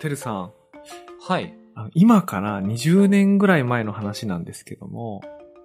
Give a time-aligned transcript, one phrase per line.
[0.00, 0.52] てるさん。
[1.28, 1.54] はい。
[1.94, 5.22] 今から20年ぐらい前の話なんですけども、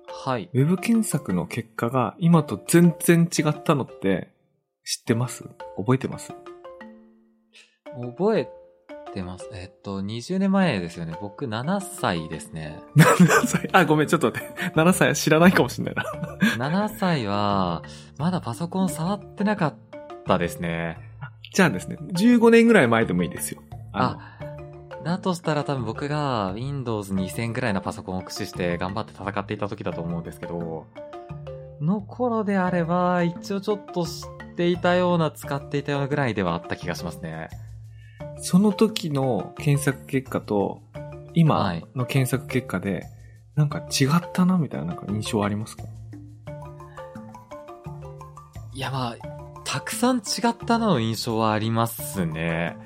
[0.07, 0.49] はい。
[0.53, 4.29] ウェブ検索の結果が今と全然違ったのって
[4.83, 5.43] 知ってます？
[5.77, 6.33] 覚えてます？
[7.95, 8.49] 覚え
[9.13, 9.49] てます。
[9.53, 11.17] えっと、20年前ですよね。
[11.21, 12.79] 僕7歳ですね。
[12.95, 13.69] ?7 歳？
[13.71, 14.53] あ、ごめん、ちょっと待って。
[14.75, 16.05] 7歳知らないかもしれない
[16.57, 16.87] な。
[16.87, 17.83] 7歳は、
[18.17, 19.75] まだパソコン触ってなかっ
[20.25, 20.97] たですね。
[21.53, 23.61] じゃあですね、15年ぐらい前でもいいですよ。
[23.95, 24.19] あ、
[25.03, 30.87] だとしたら多分僕が Windows 2000ぐらいのパソコンを駆使して頑張って戦っていた時だと思うんですけど、
[31.81, 37.49] の頃であれば、一応ちょっと知っていたような、使っていたようなぐらいではあった気がしますね。
[38.37, 40.81] のその時の検索結果と、
[41.33, 43.05] 今の検索結果で、
[43.55, 45.83] なんか違ったなみたいななんか印象ありますか？
[48.73, 49.15] いや、まあ、
[49.63, 52.77] たくさん違ったなの印象はありますね。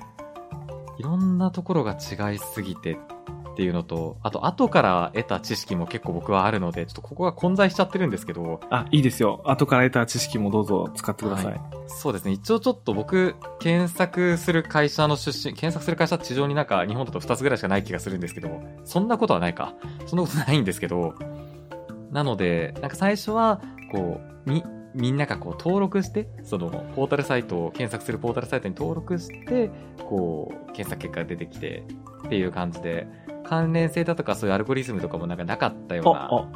[1.00, 9.40] いろんなところが違いすぎてっていうのと、あと後から得た知識も結構僕はあるので、ちょっとここが混在しちゃってるんですけど、あ、いいですよ。
[9.46, 11.52] 後から得た知識もどうぞ使ってください。
[11.54, 12.32] はそうですね。
[12.32, 19.72] 一応ちょっと僕、検索する会社の出身、検索する会社地上になんか日本だと2つぐらいしかない気がするんですけど、そんなことはないか。
[20.04, 21.14] そんなことないんですけど、
[22.12, 24.62] なので、なんか最初は、こう、み、
[24.94, 29.70] みんながこう登録して、そのポータルサイトを、検索するポータルサイトに登録して、
[30.08, 31.84] こう、検索結果が出てきて、
[32.26, 33.06] っていう感じで、
[33.44, 36.20] 関連性だとかそういうアルゴリズムとかもなんかなかったようあ、な。
[36.30, 36.46] あ、あ、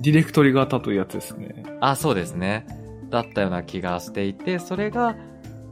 [0.00, 1.64] ディレクトリ型というやつですね。
[1.80, 2.66] あ、そうですね。
[3.10, 5.16] だったような気がしていて、それが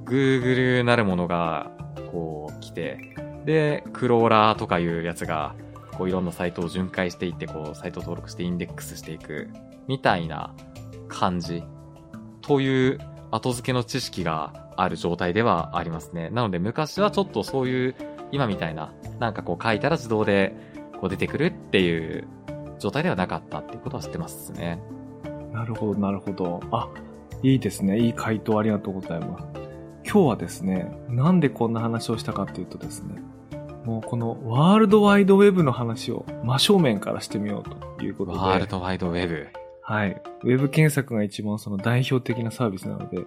[0.04, 1.70] Google なるものが
[2.12, 2.98] こう来て、
[3.44, 5.54] で、クローラーとかいうやつが、
[5.92, 9.50] こういろんなサイトを巡回していって、こうサイト登録してインデックスしていく、
[9.86, 10.54] みたいな
[11.08, 11.62] 感じ、
[12.46, 12.98] という
[13.30, 16.30] 後付けの知識がある状態ではありますね。
[16.30, 17.94] なので昔はちょっとそういう、
[18.32, 20.54] 今みたいな、なんかこう書いたら自動で
[21.00, 22.26] こう出てくるっていう
[22.78, 24.82] 状態ではなかったっていうことは知ってますね。
[25.52, 26.60] なるほど、なるほど。
[26.70, 26.88] あ、
[27.42, 27.98] いいですね。
[27.98, 29.44] いい回答ありがとうございます。
[30.04, 33.22] 今日はですね、なんでこんな話をしたかっていうとですね、
[33.84, 38.38] もうこのワールドワイドウェブの話を真正面からしてみようということで。
[38.38, 39.63] ワールドワイドウェブ。
[39.86, 40.22] はい。
[40.44, 43.18] ウェブ検索が一番その代表的なサービスなので、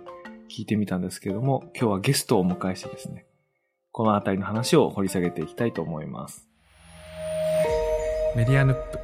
[0.50, 3.28] 聞いてみたんですけれども、今日はゲストをお迎えしてですね、
[3.91, 6.47] このあたりの話を掘り下げていきたいと思います。
[8.35, 9.00] メディアヌップ。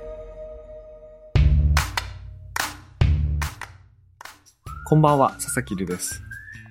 [4.86, 6.24] こんばんは、佐々木るです。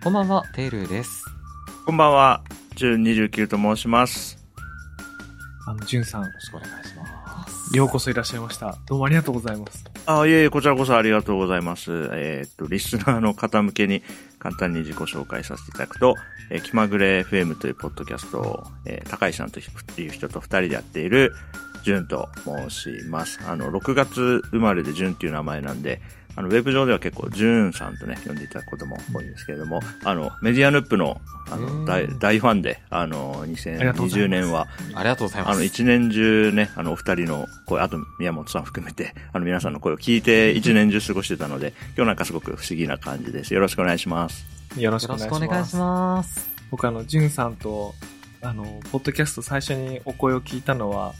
[0.02, 1.24] こんばんは、テールです。
[1.86, 2.42] こんばんは、
[2.74, 4.36] 純29と申します。
[5.68, 7.76] あの、じゅんさん、よろしくお願いします。
[7.76, 8.76] ようこそいらっしゃいました。
[8.88, 9.91] どうもありがとうございます。
[10.04, 11.90] あ、いえいえ、こちらこそありがとうございます。
[12.12, 14.02] えーっと、リスナーの方向けに
[14.40, 16.16] 簡単に自己紹介させていただくと、
[16.50, 21.32] えー気まぐれ FM というポッドキャストを、えー高石さんという人と二人でやっている、
[21.84, 23.38] ジュンと申します。
[23.46, 26.00] あの、6月生まれで純っていう名前なんで、
[26.34, 31.20] あの、ウェブ上では結構、ジューンさんとね、呼んでいただくことも多いんですけれども、あの、メディアヌップの、
[31.50, 35.54] あうんの、大、大ファンで、あの、ありがとうございます2020年は、ありがとうございます。
[35.54, 43.52] あの、一年中ね、あの、お二人の声、あと宮本さん含めて、あの、皆さんの声を聞いて一年中過ごしてたので、今日なんかすごく不思議な感じです。
[43.52, 44.46] よろしくお願いします。
[44.76, 45.40] よろしくお願いします。
[45.40, 46.50] しくお願いします。
[46.70, 47.94] 僕あの、じゅんさんと、
[48.40, 51.12] あの、ポッドキャスト最初にお声を聞いたのは、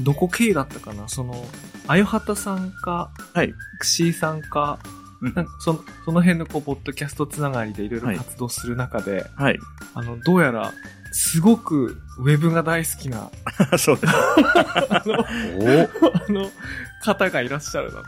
[0.00, 1.08] どこ経由だったかな？
[1.08, 1.44] その、
[1.86, 3.54] あよはたさんか、はい。
[3.78, 4.78] くしーさんか、
[5.20, 9.58] うんなんかその、その辺のこう、ポッドキャストつながりでいろいろはい活動する中で、はい。
[9.94, 10.72] あの、どうやら、
[11.16, 13.30] すごく、ウェブが大好きな、
[13.78, 14.12] そうです。
[14.12, 16.50] あの、おあの、
[17.04, 18.02] 方がいらっしゃるな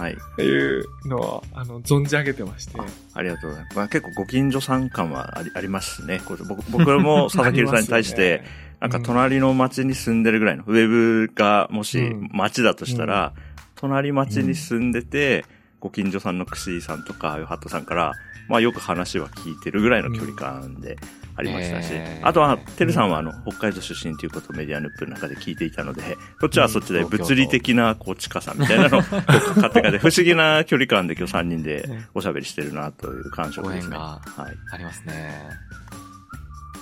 [0.00, 0.16] はい。
[0.36, 2.78] というのは、あの、存じ上げてまして。
[3.14, 3.76] ありがとうございます。
[3.78, 6.20] まあ、結構ご近所さん感はありありますね。
[6.28, 8.44] 僕僕も 佐々木さんに対して、
[8.78, 10.88] なんか隣の町に住んでるぐらいの、ウェ
[11.26, 13.32] ブがもしうん町だとしたら、
[13.74, 15.44] 隣町に住んでて、
[15.80, 18.12] ご近所さんのくしーさんとか、よはっとさんから、
[18.48, 20.96] まあよく話は聞いてるぐらいの距離感で
[21.36, 26.02] ありましたし、えーあとは、てるさんはあの、北海道出身ということをメディアヌップの中で聞いていたので、
[26.40, 29.00] そっちはそっちで物理的な、こう、近さみたいなのを
[29.56, 33.96] 勝手がで、不思議な距離感で今日3人でおしゃべりしてるなという感触ですね。
[33.96, 34.56] はい。
[34.72, 35.32] ありますね。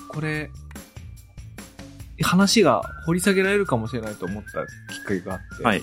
[0.09, 0.51] これ、
[2.23, 5.83] 話が掘り下げられるかもしれないと思ったきっかけがあって、はい。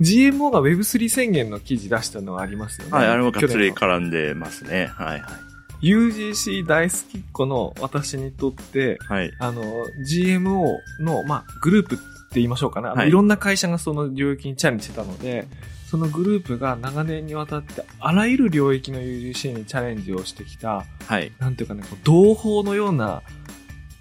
[0.00, 2.92] GMO が Web3 宣言の記事出したのがありますよね。
[2.92, 4.86] はい、あれもがっつり絡んでますね。
[4.86, 5.53] はい、はい。
[5.84, 9.30] UGC 大好きっ子の私にとって、はい。
[9.38, 9.62] あの、
[10.08, 12.04] GMO の、まあ、グループって
[12.36, 12.88] 言いましょうかね。
[12.88, 15.46] あのはいいろんな会社がその領域にチャレンジしてたので、
[15.86, 21.30] そのグループが長年にわたってあらゆる領域の UGC にチャレンジをしてきた、はい。
[21.38, 23.22] なんていうかね、同胞のような、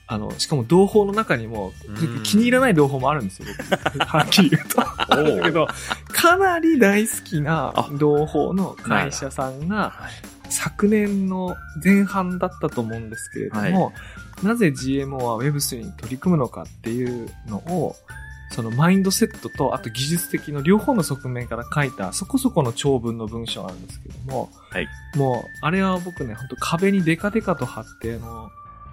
[0.07, 3.47] あの、しかも同胞の中にもうん、気に入らない同胞もあるんですよ、
[3.93, 4.77] 僕 はっきり言うと。
[5.37, 5.67] だけど、
[6.07, 13.93] かなり大好きなあ同胞の会社さんが、はい昨年の前半だったと思うんですけれども、
[14.43, 17.95] なぜ GMO は Web3 に取り組むのかっていうのを、
[18.51, 24.87] そのマインドセットと、あと技術的の両方の側面から書いたそこそこの長文の文章なんですけども、はい。
[25.15, 28.51] もう、あれは僕ね、本当壁にデカデカと貼って、あの、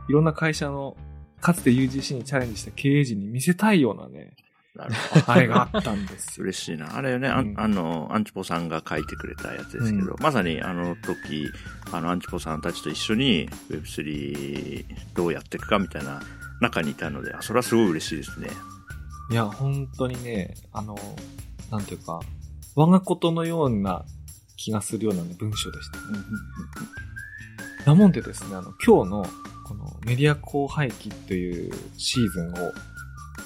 [0.08, 0.96] いろんな会社の、
[1.40, 4.32] かつて UGC にチャレンジした経営陣に見せたいようなね、
[4.74, 5.30] なるほど。
[5.32, 6.44] あれがあったんですよ。
[6.44, 6.96] 嬉しいな。
[6.96, 11.50] あれね、あうんあの、アンチポさんが書いてくれたやつですけど、うまさにあの時、
[11.92, 14.84] あの、アンチポさんたちと一緒に Web3
[15.14, 16.20] どうやっていくかみたいな
[16.60, 18.48] 中にいたので、あそれはすごい嬉しいですね。
[19.30, 20.96] いや、本当にね、あの、
[21.70, 22.20] なんていうか、
[22.76, 24.04] 我がことのような
[24.56, 26.02] 気がするようなね、文章でしたね。
[27.86, 29.26] なもんでですね、あの、今日の、
[29.64, 32.72] このメディア後輩期というシーズンを、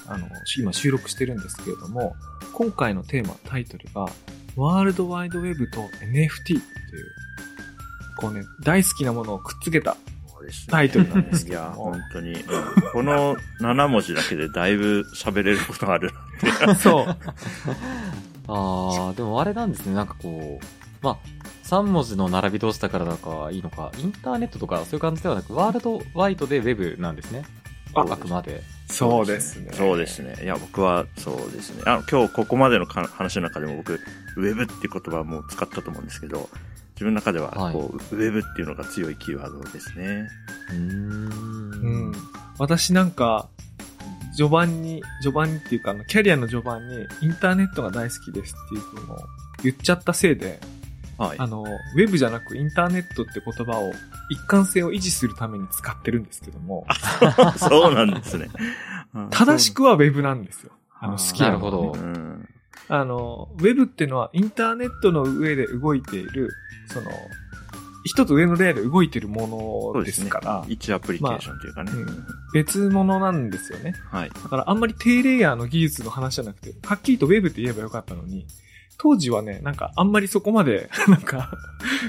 [0.07, 2.15] あの、今収録してるんですけれども、
[2.53, 4.07] 今回のテーマ、タイトルが、
[4.55, 6.61] ワールドワイドウェブと NFT という、
[8.17, 9.97] こうね、大好きなものをくっつけた
[10.69, 12.01] タイトルなんですいや、けども本。
[12.13, 12.41] 当に、うん
[12.93, 16.11] この7文字だけでだいぶ喋れることがある
[16.41, 16.75] なって。
[16.79, 17.05] そう。
[18.47, 19.95] ああ、でもあれなんですね。
[19.95, 20.65] なんかこう、
[21.01, 21.17] まあ、
[21.65, 27.43] 3文字の並び同士だからだかいいのか、インターネットとかそういう感じではなく、ワールドワイドでウェブなんですね。
[27.93, 28.63] ああくまで。
[28.87, 29.71] そうですね。
[29.73, 30.35] そうですね。
[30.43, 31.83] いや、僕はそうですね。
[31.85, 33.99] あの、今日ここまでのか話の中でも僕、
[34.37, 36.49] ウェブっていう言葉も使ったと思うんですけど、
[36.95, 40.27] 自分の中では、はいこう、ウェブっていうのが強いキーワードですね。
[40.69, 40.81] うーん。
[40.81, 42.15] うん。
[42.57, 43.49] 私なんか、
[44.37, 49.17] 序盤に、序盤にっていうか、あの、キャリアの序盤に、インターネットが大好きですっていうのを
[49.63, 50.59] 言っちゃったせいで、
[51.17, 51.39] はい。
[51.39, 53.91] あの、ウェブじゃなくインターネットって言葉を
[54.29, 56.85] 一貫性を維持するために使ってるんですけども、
[57.57, 58.49] そうなんですね。
[59.13, 60.71] うん正しくはウェブなんですよ。
[60.99, 62.49] あの、好きなねなるほどうん。
[62.89, 66.51] あの、ウェブってのはインターネットの上で動いている、
[66.87, 67.09] その、
[68.03, 69.47] 一つ上のレイヤーで動いているも
[69.93, 70.65] のでそうですから、。
[70.67, 71.91] 一アプリケーションというかね。
[71.91, 72.25] まあうん
[72.55, 73.93] 別物なんですよね。
[74.09, 74.29] はい。
[74.29, 78.47] だからあんまり低レイヤーの技術の話じゃなくて、はっきりとウェブって言えばよかったのに、
[78.97, 81.51] 当時はね、なんかあんまりそこまで、 なんか、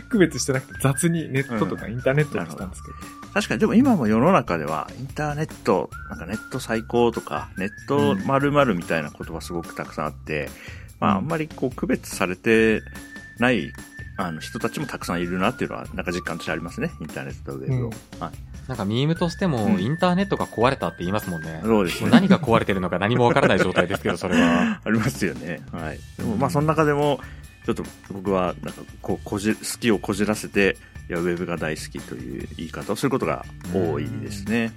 [0.09, 2.97] 区別してなくて雑にネットとかインターネットにしたんですけど。
[3.33, 10.49] 確かに、でも今も世の中では、インターネット、なんかネット最高とか、ネット〇〇みたいな言葉すごくたくさんあって、
[11.01, 12.83] まああんまりこう区別されて
[13.39, 13.73] ない、
[14.19, 16.93] あの人たちもたくさんいるなっていうのは、なんか実感としてありますね。
[17.01, 17.91] インターネットとウェブを。
[17.91, 18.46] うんはい。
[18.69, 21.61] なんかミームとしても、うんインターネットが壊れたって言いますもんね。
[21.63, 22.11] そうですね。
[22.11, 24.81] 何が壊れてるのか何もわからない状態ですけど、それは。
[24.85, 25.61] ありますよね。
[25.73, 26.01] はい。
[26.19, 27.21] でもまあその中でも、
[27.65, 30.77] ちょっと僕は、なんかこう、こじ、好きをこじらせて、
[31.09, 34.73] いや、ウェブが大好きという言い方をすることが多いですね。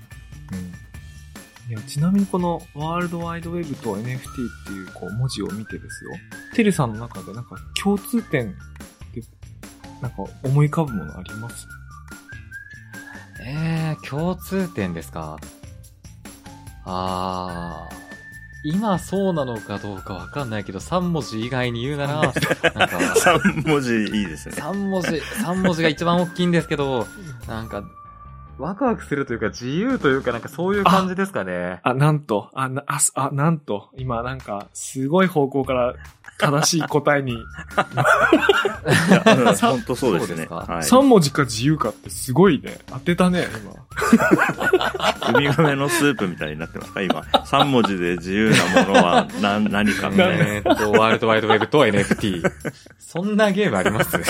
[1.67, 4.23] いやちなみにこのワールドワイドウェブと NFT っ
[4.65, 6.11] ていうこう文字を見てですよ。
[6.55, 8.53] テレさんの中でなんか共通点っ
[9.13, 9.21] て、
[10.01, 11.67] なんか思い浮かぶものあります？
[13.45, 15.37] えー、共通点ですか？
[16.85, 17.95] あー、
[18.63, 22.33] 今そうなのかどうかわかんないけど、3文字以外に言うなら、 なんか、
[22.97, 24.55] 3文字いいですね。
[24.57, 27.07] 3文字、三文字が一番大きいんですけど、
[27.47, 27.83] なんか、
[28.59, 31.79] ワクワクするというか自由というかなんかそういう感じですかね。
[31.83, 35.95] あ、なんと、あ、な、あ、すあなんと、今なんか、すごい方向から
[36.37, 40.43] 正しい答えに、いや、うん本当そうですね。
[40.43, 40.55] すか？
[40.55, 40.65] はい。
[40.81, 42.79] 3文字か自由かってすごいね。
[42.87, 43.47] 当てたね、
[45.33, 47.01] ウミガメのスープみたいになってますか？
[47.01, 47.19] 今。
[47.21, 50.45] 3文字で自由なものは何何かみたいな。
[50.45, 52.41] えーっと、ワールドワイドウェブと NFT。
[52.97, 54.15] そんなゲームあります？
[54.17, 54.23] 今。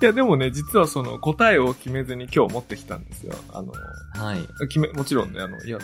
[0.00, 3.34] いや、でもね、実はその答えを決めずに今日持ってきたんですよ。
[3.52, 3.72] あの、
[4.12, 4.46] はい。
[4.68, 5.78] 決め、もちろんね、あの、いや、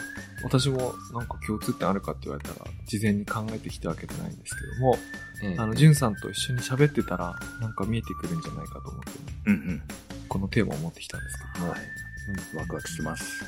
[0.44, 4.98] 私もなんか共通点あるかって言われたら、事前に考えてきたわけじゃないんですけども、
[5.42, 9.10] えーあの、ジュンさんと一緒に喋ってたら、なんか見えてくるんじゃないかと思って、
[9.46, 9.82] うんうん。
[10.28, 11.80] このテーマを持ってきたんですけども、はい。
[12.56, 13.44] ワクワクします。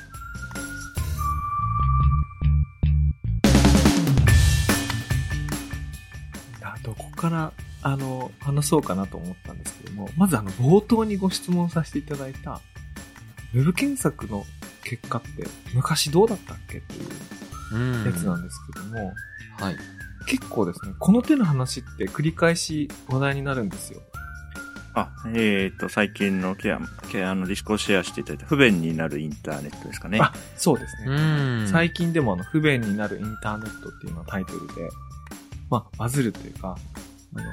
[6.63, 7.53] あどこから、
[7.85, 12.61] あの、話そうかなと思ったんですけども、まずあの、冒頭にご質問させていただいた、
[13.53, 14.45] ウェブ検索の
[14.83, 17.09] 結果って昔どうだったっけっていう
[17.73, 19.13] うんやつなんですけども、
[19.59, 19.77] はい。
[20.27, 24.01] 結構ですね、この手の話って繰り返し話題になるんですよ。
[24.95, 30.19] あ、えっ、と、最近のケア、ケアのディスコをシェアしていただいた不便になるインターネットですかね。
[30.23, 31.65] あ、そうですうね。
[31.65, 31.69] ん。
[31.69, 34.89] 最近でもあの、不便になるインターネットっていうのがタイトルで、
[35.69, 36.79] まあ、バズるというか、
[37.35, 37.45] あの、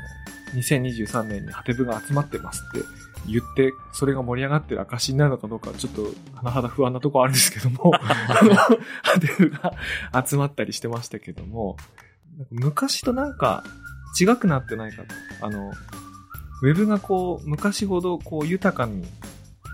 [0.53, 2.88] 2023年にハテブが集まってますって
[3.27, 6.03] 言って、それが盛り上がってる証になるのかどうか、ちょっと、
[6.41, 9.74] 甚だ不安なとこあるんですけども、あの、ハテフが
[10.25, 11.77] 集まったりしてましたけども、
[12.38, 13.63] なんか昔となんか
[14.20, 15.46] 違くなってないかと。
[15.46, 15.72] あの、
[16.63, 19.05] ウェブがこう、昔ほどこう豊かに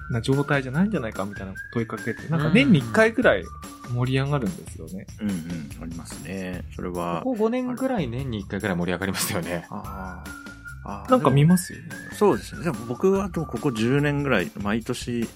[0.09, 3.43] な状態じゃないんじゃないかみたいな問いかけて、なんか年に1回ぐらい
[3.93, 5.05] 盛り上がるんですよね。
[5.21, 6.63] うんうん、ありますね。
[6.75, 9.65] それは、ここ5年ぐらい年に1回ぐらい盛り上がりますよね。
[9.69, 10.36] あーあー
[11.09, 11.85] なんか見ますよね。
[12.13, 12.63] そうですね。
[12.63, 15.27] でも僕はでもここ10年ぐらい、毎年、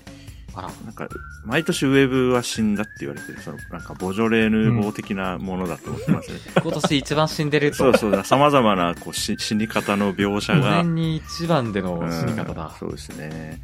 [0.54, 0.70] あら。
[0.86, 1.08] なんか、
[1.46, 6.40] 毎年ウェブは死んだって言われてる、その、なんか、ボジョレーヌーボー的なものだと思ってますね。
[6.62, 7.78] 今年一番死んでると。
[7.78, 10.84] そうそうだ、様々な、こう、死死に方の描写5が。
[10.84, 12.76] 年に一番でのうん死に方だ。
[12.80, 13.62] そうですね。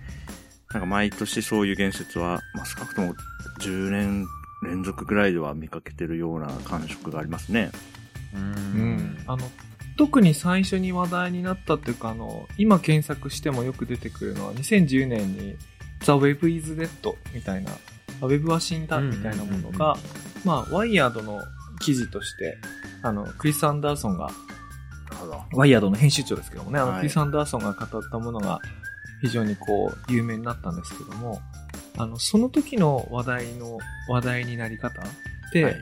[0.74, 3.16] なんか毎年そういう言説は、まあ、少なくとも
[3.62, 4.26] 10年
[4.64, 7.72] 連続ぐらいでは見かけてるような感触がありますね。
[8.34, 8.38] う。
[8.38, 9.18] うんん。
[9.28, 9.50] あの、
[9.98, 15.58] 特に最初に話題になったっていうか、あの、今検索してもよく出てくるのは、2010年に
[16.02, 17.72] The Web is Dead みたいな、
[18.22, 19.98] あ Web は死んだみたいなものが、
[20.46, 21.42] まあ、ワイヤードの
[21.80, 22.58] 記事として、
[23.02, 24.30] あの、クリス・アンダーソンが。
[25.54, 28.60] ワイヤードの編集長ですけどもね、あの、はいクリス・アンダーソンが語ったものが
[29.22, 31.42] 非常にこう、有名になったんですけども、
[31.98, 35.06] あの、その時の話題の、話題になり方っ
[35.52, 35.76] て、はい。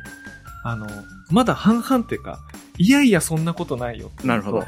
[0.63, 0.87] あの、
[1.29, 2.39] まだ半々っていうか、
[2.77, 4.61] いやいやそんなことないよなるほど。
[4.61, 4.67] と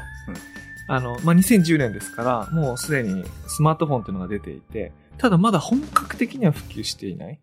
[0.88, 7.40] あの、まあ、2010年ですから、もうすでにスマートフォンっていうのが出ていて、ただまだ本格的には普及していない。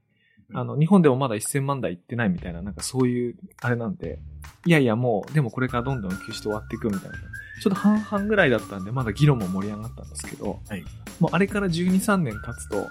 [0.53, 4.19] あの、日本でもまだ1000万台いってないみたいな、なんかそういう、あれなんで、
[4.65, 7.17] いやいやもう、でもこれからどんどん普及して終わっていくみたいな。
[7.61, 10.83] ちょっと半々ぐらいだったんで、まだ議論も盛り上がったんですけど、はい
[11.19, 12.89] もうあれから12、3年経つと、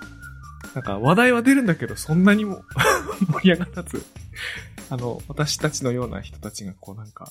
[0.74, 2.62] なんか話題は出るんだけど、そんなにも
[3.28, 4.02] 盛り上がらず、
[4.90, 7.30] あの、私たちのような人たちがこうなんか、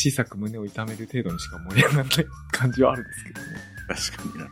[0.00, 3.46] 小さく胸を痛める程度にしか盛り上がらない感じはあるんですけどね。
[3.88, 4.50] 確かにな。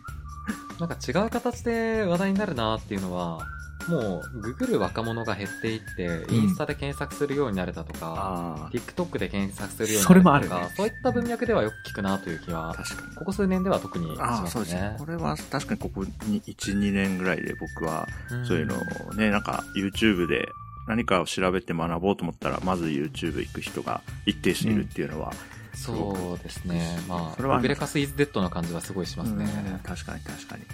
[0.81, 3.47] なんか違う形で話題になるなっていうのは、
[3.89, 13.17] もう、ググる若者が減っていって、インスタで検索するようになれたとか、あ TikTok で検索するようにそれもなれたとか、あるねそういった文脈ではよく聞くなという気あ、は、確かに。
[13.17, 14.97] ここ数年では特にしああ、ますそうですねね。。
[14.99, 20.47] これは確かにここに1、2年ぐらいで僕は、んそういうのをね、なんか YouTube で
[20.89, 25.33] 何かを調べて学ぼうと思ったら、まず YouTube 行く人が一定数いるっていうのは、
[25.75, 26.99] そうですね。
[27.07, 29.45] まあ、それはグレカスイズデッドな感じはすごいしますね。
[29.45, 30.65] うん確かに確かに。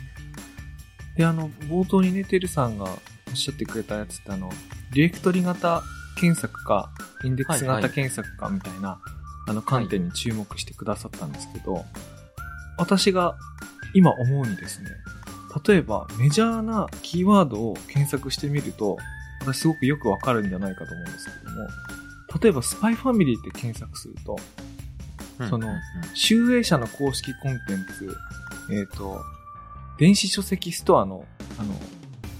[1.16, 2.88] で、あの、冒頭にね、てるさんがお
[3.32, 4.50] っしゃってくれたやつってあの、
[4.92, 5.82] ディレクトリ型
[6.16, 6.90] 検索か、
[7.24, 9.00] インデックスはいはい型検索かみたいな、
[9.46, 11.84] あの観点に注目してくださったんですけど、
[12.78, 13.36] 私が
[13.94, 14.90] 今思うにですね、
[15.66, 18.96] 例えばメジャーなキーワードを検索してみると、
[19.44, 21.68] 私すごくよくわかるんじゃないかと思うんですけども、
[22.42, 24.36] 例えばスパイファミリーって検索すると、
[25.38, 25.80] うんそのうんうん
[26.14, 28.16] 集英社の公式コンテンツ、
[28.72, 29.20] えっ、と、
[29.98, 31.24] 電子書籍ストアの、
[31.58, 31.74] あの、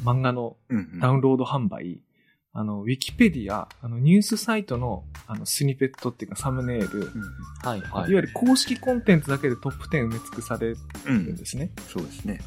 [0.04, 2.00] 漫画のうんうんダウンロード販売、
[2.52, 7.23] あの、ウィキペディア、あの、ニュースサイトの、あの、スニペットっていうかサムネイル、うん
[7.68, 11.37] はいはいい、わゆる公式コンテンツだけでトップ10埋め尽くされるうんん。
[11.37, 11.70] ですね。
[11.88, 12.40] そうですね。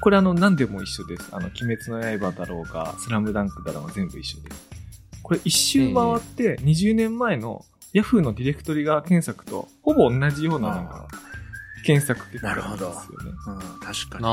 [0.00, 1.28] これあの、何でも一緒です。
[1.32, 4.68] あの、鬼滅の刃だろうが、スラムダンクだろうが全部一緒です。
[5.22, 11.08] これ一周回って、20年前のヤフーのディレクトリが検索と、ほぼ同じようななんか、
[11.84, 12.96] 検索結果なんですよね。
[13.46, 14.24] うん、確かに。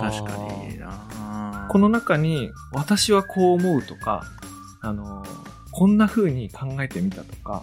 [0.00, 0.36] 確か
[0.68, 4.24] になこの中に、私はこう思うとか、
[4.82, 5.24] あの、
[5.72, 7.62] こんな風に考えてみたとか、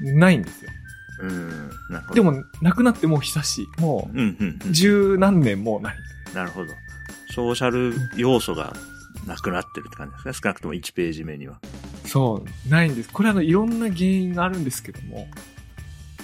[0.00, 0.70] ないんですよ。
[1.20, 1.48] うん、
[1.90, 2.14] なるほど。
[2.14, 3.80] で、も、なくなってもう久しい。
[3.80, 5.96] もうん、うん、う、十何年もうない。
[6.34, 6.72] なるほど。
[7.34, 8.74] ソーシャル要素が
[9.26, 10.32] なくなってるって感じですね。
[10.34, 11.58] 少なくとも1ページ目には。
[12.04, 13.10] そう、ないんです。
[13.12, 15.28] これあの、いろんな原因があるんですけども、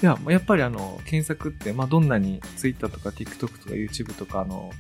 [0.03, 4.71] いや、やっぱりあの、検索って、まあ、どんなに Twitter とか TikTok とか YouTube とかあの、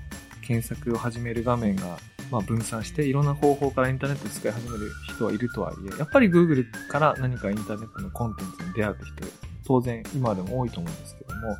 [0.42, 1.98] 検索を始める画面が、
[2.30, 11.56] まあ、分散して、いろんな方法からインターネットを使い始める人はいるとはいえ、やっぱり Google から何かインターネットのコンテンツに出会うって人、当然今でも多いと思うんですけども、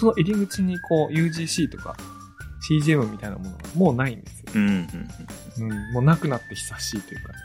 [0.00, 1.96] その入り口にこう UGC とか
[2.68, 4.52] CGM みたいなものがもうないんですよ。
[4.54, 7.38] うん、うん、うん、もうなくなって久しいというかね。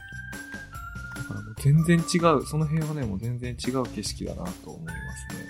[1.16, 5.50] だからもう全然違う、その辺はね、もう全然違う景色だなと思いますね。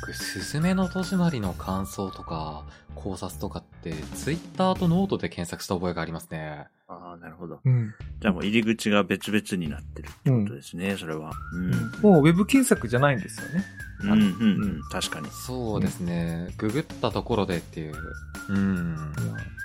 [0.00, 6.66] 僕、すずめの戸締まりの感想とか、考察とかって、ツイッターとノートで検索した覚えがありますね。
[6.86, 7.60] ああ、なるほど。
[7.64, 7.94] うん。
[8.20, 11.32] じゃあもう入り口が別々になってるってことですね、それは。
[11.54, 11.70] うん。
[12.02, 13.64] もうウェブ検索じゃないんですよね。
[14.02, 15.28] うん、うん、うん、確かに。
[15.30, 16.54] そうですね。
[16.58, 17.94] ググったところでっていう。
[18.50, 18.96] うん。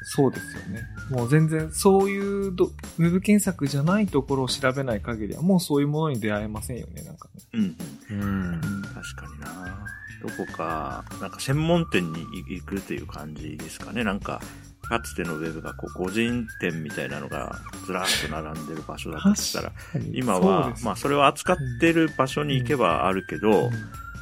[0.04, 0.84] そうですよね。
[1.10, 7.42] もう全然そういうどウェブ検索じゃないところを調べない限りはもうそういうものに出会えませんよね、なんかね。
[7.54, 7.76] うん、
[8.12, 8.22] うん。
[8.22, 8.26] う
[8.58, 8.62] ん
[8.94, 9.86] 確かにな
[10.22, 14.04] どこか、なんか専門店に行くという感じですかね。
[14.04, 14.42] なんか、
[14.90, 17.56] かつてのウェブがこう、個人店みたいなのが
[17.86, 19.72] ずらっと並んでる場所だとしたら、
[20.12, 23.72] 今は、まあそれを扱ってる場所に行けばあるけど、うん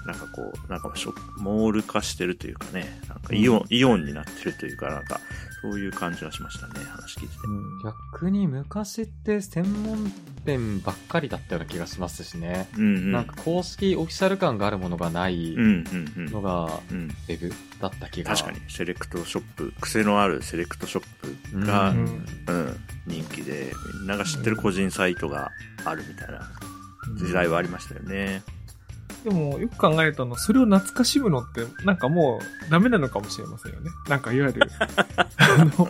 [0.07, 5.19] なんかこう、なんかショップモール化してるというかね、なんかイオン、イオンになってるというか、なんか、
[5.61, 7.41] そういう感じはしましたね、話聞いてて。
[7.45, 10.11] うん逆に昔って専門
[10.45, 12.69] 店ばっかりだったような気がしますしね。
[12.77, 13.11] うんうん。
[13.11, 16.25] なんか公式オフィシャル感があるものがないうんうんうん。
[16.31, 18.33] のがうん、ウェブだった気が。
[18.33, 21.05] 確かに、セレクトショップ、癖のあるセレクトショッ
[21.51, 22.25] プが、ううんん、
[23.05, 25.51] 人気で、みんなが知ってる個人サイトが
[25.83, 26.49] あるみたいな
[27.17, 28.41] 時代はありましたよね。
[29.23, 33.89] でも、よく考えると、あの、それを懐かしむのって、なんかもう、ダメなのかもしれませんよね。
[34.07, 34.61] なんか、いわゆる、
[35.37, 35.89] あの、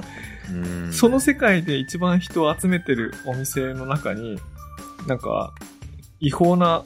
[0.50, 4.40] うんその世界で一番人を集めてるお店の中に、
[5.06, 5.54] なんか、
[6.20, 6.84] 違法な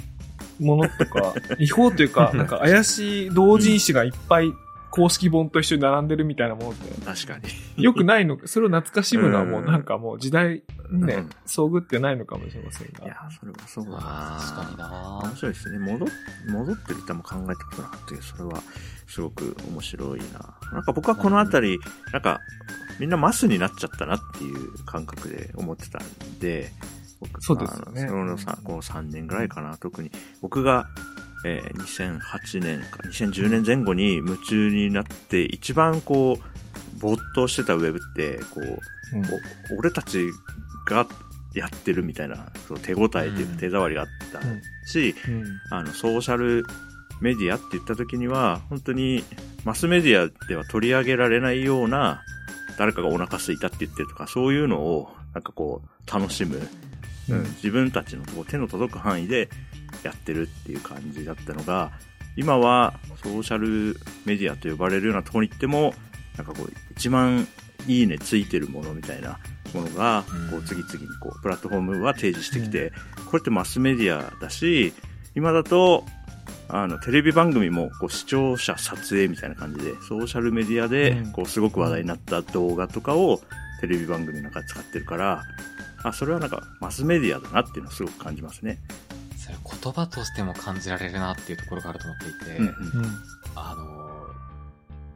[0.60, 4.52] ものとか、 違法というか、なんか怪しい同人誌がいっぱい
[4.92, 7.40] 公式本と一緒に並んでるみたいなものって、確か
[7.78, 7.84] に。
[7.84, 15.80] よくないのか、 それを懐かしむのはもううんなんかもう時代にねうん、遭遇ってないのかもしれませんいやが。、それはそうだな確かにな面白いですね。
[15.80, 16.10] 戻っ、
[16.50, 18.62] 戻ってるってあんま考えたことなかったけど、それは
[19.08, 20.56] すごく面白いな。
[20.74, 21.80] なんか僕はこのあたり、
[22.12, 22.40] なんか、
[23.00, 26.72] みんなマスになっちゃったなっていう感覚で思ってたんで、
[27.22, 30.12] 僕そうですよねそのさこの3年ぐらいかな、特に。
[30.42, 30.88] 僕が、
[31.46, 39.26] えー2008年か、2010年前後に夢中になって、一番こう、没頭してたウェブって、こう、うん。
[39.76, 40.30] お俺たち
[40.86, 41.08] が
[41.54, 43.54] やってるみたいな、そう手応えといううん。
[43.56, 44.62] か手触りがあったうん。
[44.86, 45.46] し、うん。
[45.72, 46.66] あの、ソーシャル
[47.22, 49.24] メディアって言った時には、本当に
[49.66, 52.24] マスメディアでは取り上げられないような、
[52.78, 56.58] 誰かがお腹空いたって言ってるとか、そういうのを、なんかこう、楽しむ、
[57.30, 57.36] うん。
[57.40, 57.44] うん。
[57.56, 59.50] 自分たちのこう手の届く範囲で
[60.04, 61.92] やってるっていう感じだったのが、
[62.36, 62.94] 今は
[63.24, 65.94] ソーシャルメディアと呼ばれるようなところに行っても、
[66.38, 67.48] なんかこう、一番
[67.88, 69.40] いいねついてるものみたいな
[69.74, 72.94] ものが、こううん次々にこう、プラットフォームは提示してきて、
[73.30, 74.94] これってマスメディアだし、
[75.36, 76.06] 今だと、
[76.74, 83.42] あの、テレビ番組も、こう、視聴者撮影みたいな感じで、ソーシャルメディアでうん、こう、すごく話題になった動画とかを、
[83.82, 85.44] テレビ番組の中で使ってるから、
[86.04, 88.80] あ、それはなんか、マスメディアだなっていうのをすごく感じますね。
[89.52, 92.74] それ言葉としても感じられるなっていうところがあると思っていて、うんうん
[93.56, 94.02] あの、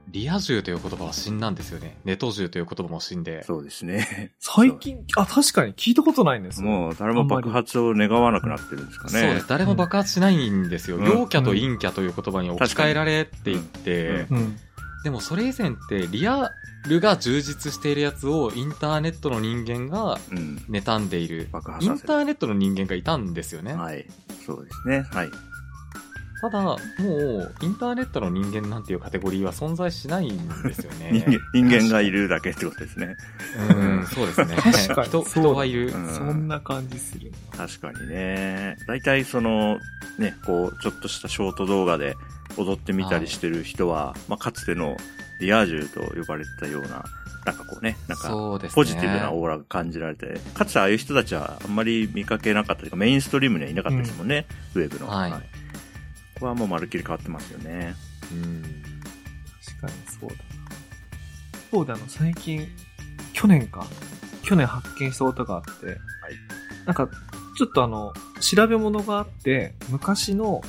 [0.09, 1.97] リア充という言葉は死んだんですよね。
[2.05, 3.43] ネト充という言葉も死んで。
[3.43, 4.31] そうですね。
[4.39, 9.11] 最近、あ、確かに聞いたことないんですよもう、誰も爆発を願わなくなってるんですかね。
[9.11, 9.47] そうです。
[9.47, 10.97] 誰も爆発しないんですよ。
[10.97, 14.59] うん陽キャと陰キャという言葉に置き換えられって言って、うんうん。
[15.05, 16.51] でもそれ以前ってリア
[16.87, 20.57] ルが充実しているやつをインターネットの人間がうん。
[20.67, 21.43] 妬んでいる。
[21.43, 22.07] イン爆発させる。
[22.07, 23.75] ターネットの人間がいたんですよね。
[23.75, 24.07] はい。
[24.47, 25.05] そうですね。
[25.11, 25.29] はい。
[26.41, 31.11] ただ、もう、インターネットの人間なんていうカテゴリーは存在しないんですよね。
[31.53, 33.15] 人間、人間がいるだけってことですね。
[33.69, 34.55] うん、そうですね。
[34.55, 35.93] 確かに人、そう人はいる。
[35.93, 37.67] うんそんな感じするな。
[37.67, 38.75] 確かにね。
[38.87, 39.77] 大体その、
[40.17, 42.15] ね、こう、ちょっとしたショート動画で
[42.57, 44.97] 踊ってみたりしてる人は、まあ、かつての
[45.39, 47.03] リア充と呼ばれてたような、
[47.45, 48.29] なんかこうね、なんか。
[48.73, 55.07] ポジティブなオーラが感じられて、かつてああいう人たちはあんまり見かけなかったというか、メインストリームにはいなかったですもんね、ウェブの。
[55.07, 55.31] はい
[56.35, 57.95] ここはもうまるっきり変わってますよね。
[58.29, 58.61] うん。
[59.65, 60.41] 確かにそうだな。
[61.71, 62.67] そうだ、あの、最近、
[63.31, 63.85] 去年か。
[64.43, 65.97] 去年発見したことがあって、
[66.85, 67.09] なんか、
[67.57, 70.61] ちょっとあの、調べ物があって、昔の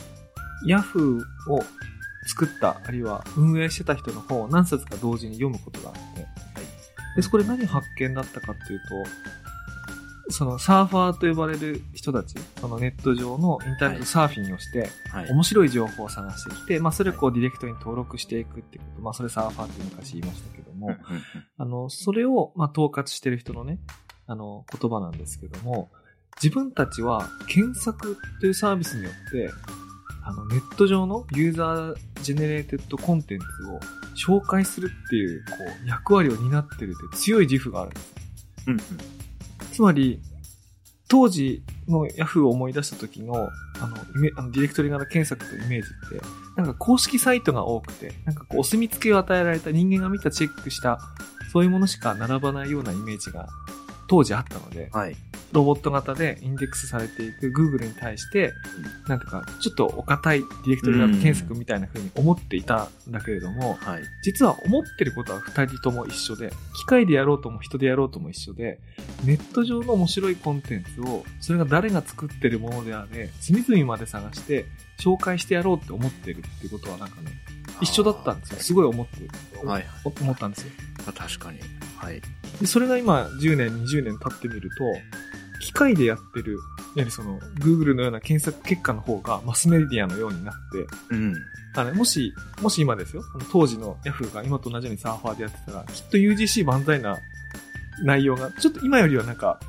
[0.64, 1.62] ヤフーを
[2.26, 6.26] 作った、あるいは運営してた人の本を何冊か同時に読むことがあって、
[7.16, 8.80] で、そこで何発見だったかっていう
[10.26, 15.30] と、そのサーファーと呼ばれる人たち、そのネット上のインターネットサーフィンをして、はい。
[15.30, 20.96] 面白い情報を探してきて、まあそれをこうディレクトに登録していくってこと、まあそれサーファーって昔言いましたけども、
[21.58, 23.78] あの、それをまあ統括してる人のね、
[24.26, 25.90] あの言葉なんですけども、
[26.42, 29.50] 自分たちは検索というサービスによって、
[30.26, 35.52] あのネット上の user generated contents を紹介するっていう、こ
[35.84, 38.14] う、役割を担ってるって強い自負があるんです。
[38.66, 38.80] うんうん
[39.72, 40.20] つまり、
[41.06, 43.96] 当時の Yahoo を思い出した時の、あの、
[44.38, 50.98] あのディレクトリ側の検索とイメージって、なんか公式サイトが多くて、なんかこう、お墨付きを与えられた人間が見たチェックした、
[51.52, 53.48] そういうものしか並ばないようなイメージが
[54.08, 55.16] 当時あったので、はい。
[55.52, 58.52] ロボット型でインデックスされていく Google に対して、
[59.08, 64.02] なんていうか、ちょっとお堅いディレクトリラブ検索みたいな風に思っていたんだけれども、はい。
[64.22, 68.80] 実は思ってることは二人とも一緒で、機械でやろうとも人でやろうとも一緒で、
[69.24, 74.66] ネット上の面白いコンテンツを、それが誰が作ってるものであれ、隅々まで探して、
[74.98, 77.30] 紹介してやろうって思ってるっていうことはなんかね、
[77.80, 78.60] 一緒だったんですよ。
[78.60, 79.66] すごい思ってる。
[79.66, 79.86] はい。
[80.04, 80.72] お思ったんですよ。
[81.06, 81.58] あ確かに。
[81.96, 82.20] はい。
[82.60, 84.84] で、それが今10年、20年経ってみると、
[85.60, 86.58] 機械でやってる、
[86.94, 91.34] やはりその、Google のような検索結果の方がマスメディアのようになって、うん。
[91.74, 92.32] あの、もし、
[92.62, 97.18] もし今ですよ、当時の Yahoo が今と同じようにサーファーでやってたら、きっと UGC 万歳な
[98.04, 99.60] 内容が、ちょっと今よりはなんか、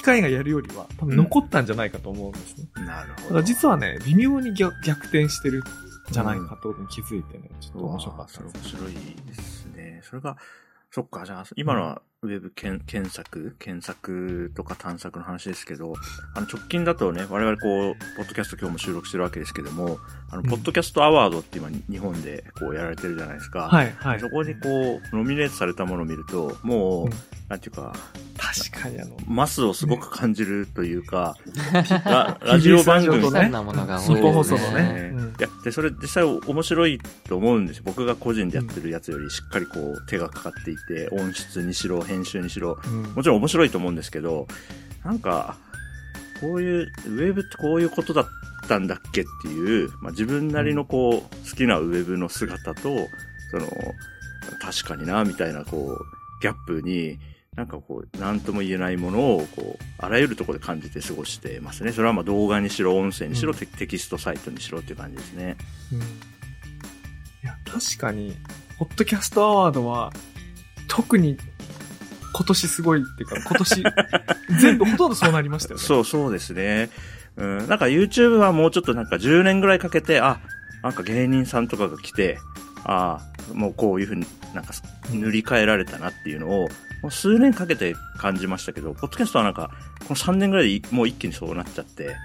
[0.00, 2.68] 機械がやるよりは多分残ったんじゃないかと思うんですね。
[2.86, 3.34] なるほど。
[3.34, 5.62] だ実はね、微妙に逆逆転してるん
[6.10, 8.56] じゃないかってことに気づいてね、ちょっと面白かったです。
[8.56, 8.94] 面白い
[9.26, 10.00] ですね。
[10.02, 10.38] それが、
[10.90, 15.94] そっか、じゃあ、今のはウェブ検検索、検索とか探索の話ですけど、
[16.34, 19.96] あの直近だとね、我々こう、ポッドキャスト今日も収録してるわけですけども、
[20.30, 20.50] あの、うん。
[20.50, 23.68] ポッドキャストアワードって今日本でこうやられてるじゃないですか。
[23.68, 24.20] はい、はい。
[24.20, 24.28] そ。
[24.28, 27.10] こにこう、ノミネートされたものを見ると、もう、うん。
[27.48, 27.94] なんていうか、
[28.36, 31.36] 確かにあの、マスをすごく感じるというか、
[32.04, 35.12] ララジオ番組のが日本放送のそうね。
[35.38, 37.82] いや、で、それ実際面白いと思うんですよ。
[37.86, 43.02] 僕が個人でやってるやつよりしっかりこう手がかかっていて、音質にしろ、編集にしろ、うん。
[43.14, 44.46] もちろん面白いと思うんですけど、
[45.04, 45.56] なんか、
[46.40, 48.26] こういう、ウェブってこういうことだっ
[48.66, 52.82] たんだっけっていう、まあ、自分なりのこう、好きなウェブの姿と、
[53.50, 53.68] その、
[54.60, 57.18] 確かにな、みたいなこう、ギャップに、
[57.56, 61.92] なんかこう、なんとも言えないものを、こう、あらゆるところで感じて過ごしてますね。
[61.92, 63.58] それはまあ動画にしろ、音声にしろ、うん。
[63.58, 65.56] テテキストサイトにしろっていう感じですね。
[65.92, 65.98] うん。
[65.98, 66.02] い
[67.42, 68.36] や、確かに、
[68.78, 70.12] ポッドキャストアワードは、
[70.88, 71.36] 特に
[72.32, 73.84] 今年すごいっていうか、今年、
[74.60, 75.82] 全部ほとんどそうなりましたよね。
[75.86, 76.90] そう、そうですね。
[77.36, 80.40] うん、なんか YouTube はもうちょっとなんか10年ぐらいかけて、あ、
[80.82, 82.38] なんか芸人さんとかが来て、
[82.84, 83.20] あ
[83.52, 84.72] もうこういうふうになんか
[85.12, 86.68] 塗り替えられたなっていうのを、
[87.02, 89.70] もう数年かけて感じましたけど、ポッドキャストはなんか、
[90.06, 92.16] この3年ぐらいでもう一気にそうなっちゃって、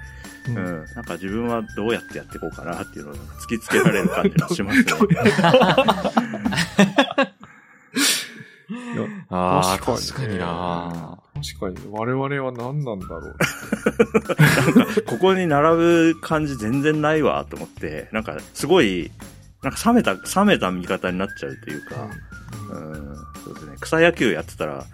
[0.47, 4.85] ううんん、なんか自分はどうやってやっていこうかなっていうのを突きつけられる感じがしますね。
[9.35, 13.35] ああ、確かに確かにな確かに、我々は何なんだろう。
[15.05, 19.11] ここに並ぶ感じ全然ないわと思って、なんかすごい、
[19.61, 22.07] なんか冷めた、冷めた見方になっちゃうというか、
[22.71, 23.75] うん、そうですね。
[23.79, 24.85] 草野球やってたら、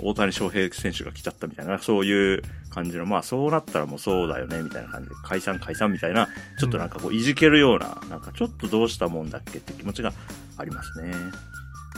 [0.00, 10.12] 大谷翔平選手が来ちゃったみたいな、そういう感じの、まあそうなったらもうそうだよね、みたいな感じで、解散解散みたいな、ちょっとなんかこういじけるような、なんかちょっとどうしたもんだっけって気持ちが
[10.56, 11.12] ありますね。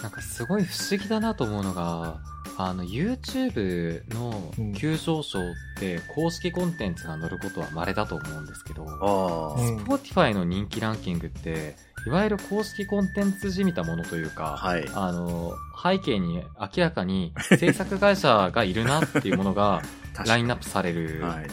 [0.03, 2.21] なんかすごい不思議だなと思うのが、
[2.57, 14.89] あの、YouTube の急上昇って公式コンテンツが乗ることは稀だと思うんですけど、Spotify の人気ランキングって、いわゆる公式コンテンツじみたものというか、はい。
[14.95, 19.83] あの、背景に明らかに制作会社がいるなっていうものが
[20.27, 21.23] ラインナップされる。
[21.23, 21.47] はい。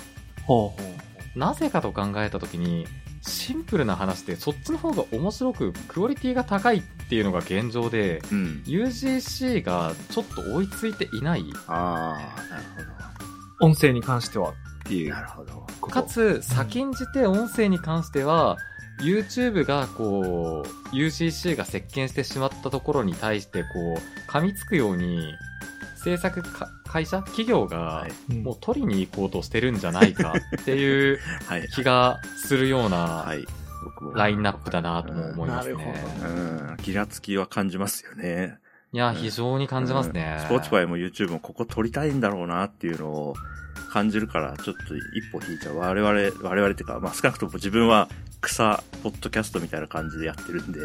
[0.43, 0.89] ほうほ
[1.36, 1.39] う。
[1.39, 2.88] なぜかと考えたときに、
[3.27, 8.63] シンプルな話でそっちの方が面白くクオリティが高いっていうのが現状で、うん。
[8.65, 11.45] UGC がちょっと追いついていない。
[11.67, 12.63] ああ、なる
[13.59, 14.53] 音声に関してはっ
[14.87, 15.53] ていほど。
[15.53, 15.87] うなるほど。
[15.87, 18.57] かつ、先んじて音声に関しては、
[19.01, 25.33] YouTube がこう、UCC が席巻してしまったところに対して、こう、噛みつくように、
[26.03, 31.67] 制作か会社企業がもう取りに行こうとしてるんじゃないかっていう はい。
[31.69, 33.25] 気がするような
[34.13, 35.73] ラインナップだなとも思いますね。
[35.73, 36.77] うんなるほうん。
[36.83, 38.60] ギラつきは感じますよね。
[38.93, 40.38] いや、非常に感じますね。
[40.39, 43.36] スポーツパイも YouTube もここ撮りたいんだろうなっていうのを
[43.91, 45.77] 感じるから、ちょっと一歩引いちゃう。
[45.77, 48.07] 我々、我々っていうか、まあ少なくとも自分は
[48.41, 50.79] 草、ポッドキャストみたいな感じでやってるんで、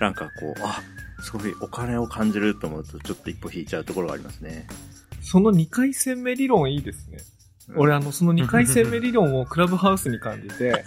[0.00, 0.80] なんかこう、あ、
[1.22, 4.66] すごいお金を感じると思うと、ちょっと一歩引いちゃうところがありますね。
[5.22, 7.18] その2回戦目理論いいですね。
[7.76, 10.84] 俺あの、その2回戦目理論をクラブハウスに感じて、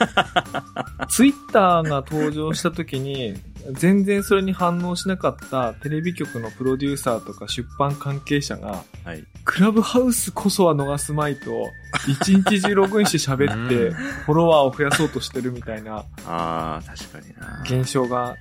[1.10, 3.36] ツイッターが登場した時に、
[3.72, 9.24] 全然それに反応しなかったテレビ局のプロデューサーとか出版関係者が、はい。
[9.46, 11.72] クラブハウスこそは逃すまいと、
[12.08, 17.62] 一日中ログインして喋って、うんフォロワーを増やそうとしてるみたいなああ、確かにな。
[17.64, 18.36] 現象が、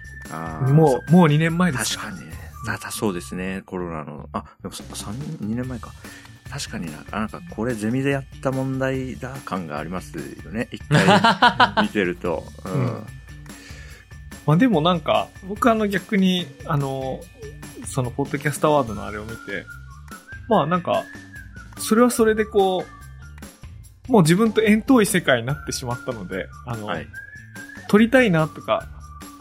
[0.68, 2.32] もう、もう2年前です確かにね。
[2.66, 3.62] だ、だそうですね。
[3.66, 4.28] コロナの。
[4.32, 5.92] あ、でもそ三2年前か。
[6.52, 7.02] 確かにな。
[7.12, 10.68] あなんか、これゼミでやった問題だ感がありますよね。
[10.70, 12.44] 一回見てると。
[12.66, 12.72] うん。
[12.72, 13.06] うん
[14.44, 17.20] まあでもなんか、僕あの逆に、あの、
[17.86, 19.64] そのポッドキャストアワードのあれを見て、
[20.48, 21.04] まあなんか、
[21.78, 22.84] それはそれでこ
[24.08, 27.06] う、もう自分と遠遠い世界になってしまったので、あの、はい。
[27.88, 28.88] 撮りたいなとか、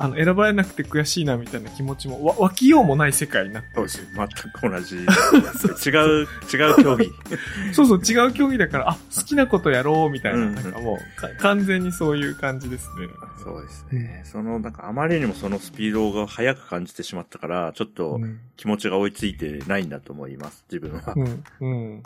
[0.02, 4.02] あの、選ばれなくて悔しいなみたいな気持ちも、わ、湧きようもない世界になってそうです。
[4.16, 4.96] 全く同じ。
[5.86, 7.12] 違う、違う競技。
[7.74, 13.08] そうそう、違う競技だから、あ、好きなことやろうみたいな、うんなんかもうか、完全にそういう感じですね。
[13.44, 14.22] そうですね。
[14.26, 18.40] その、なんかあまりにもそのスピードが速く感じてしまったから、ちょっとうん。
[18.58, 21.14] 気持ちが追いついてないんだと思います、自分は。
[21.16, 21.44] うん。
[21.62, 22.04] うん。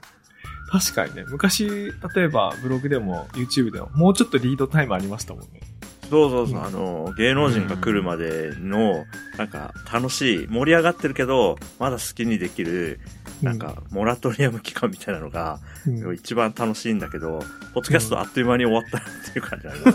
[0.69, 1.67] 確かにね、昔、
[2.15, 5.60] 例えばブログでも YouTube でも、もうちょっとリードタイムありましたもんね。
[6.09, 9.05] そうそうそう、うんあの、芸能人が来るまでの、
[9.37, 12.99] なんか楽しい、盛り上がってるけど、まだ好きにできる、
[13.41, 17.39] なんか、モラトリアム期間みたいなのが、うん、うん一番楽しいんだけど、
[17.73, 19.89] ポッドキャストあっという間に終わったなっていう感じなんで。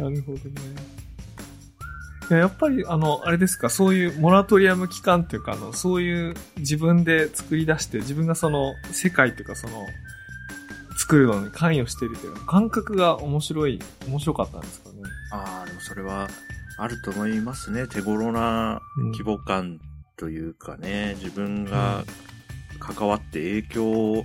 [0.00, 0.94] なるほどね。
[2.30, 9.86] いややっぱり、あの、あれですか、そういうモラトリアム期間っていうか、あの、そういう自分で作り出して、自分がその世界っていうか、その、
[11.14, 14.96] 作るのに関与しているというか感覚が面白い、面白かったんですかね。
[15.30, 16.28] ああ、でもそれは
[16.76, 17.86] あると思いますね。
[17.86, 19.78] 手頃なうん規模感
[20.16, 22.02] というかね、自分が
[22.80, 24.24] 関わって影響を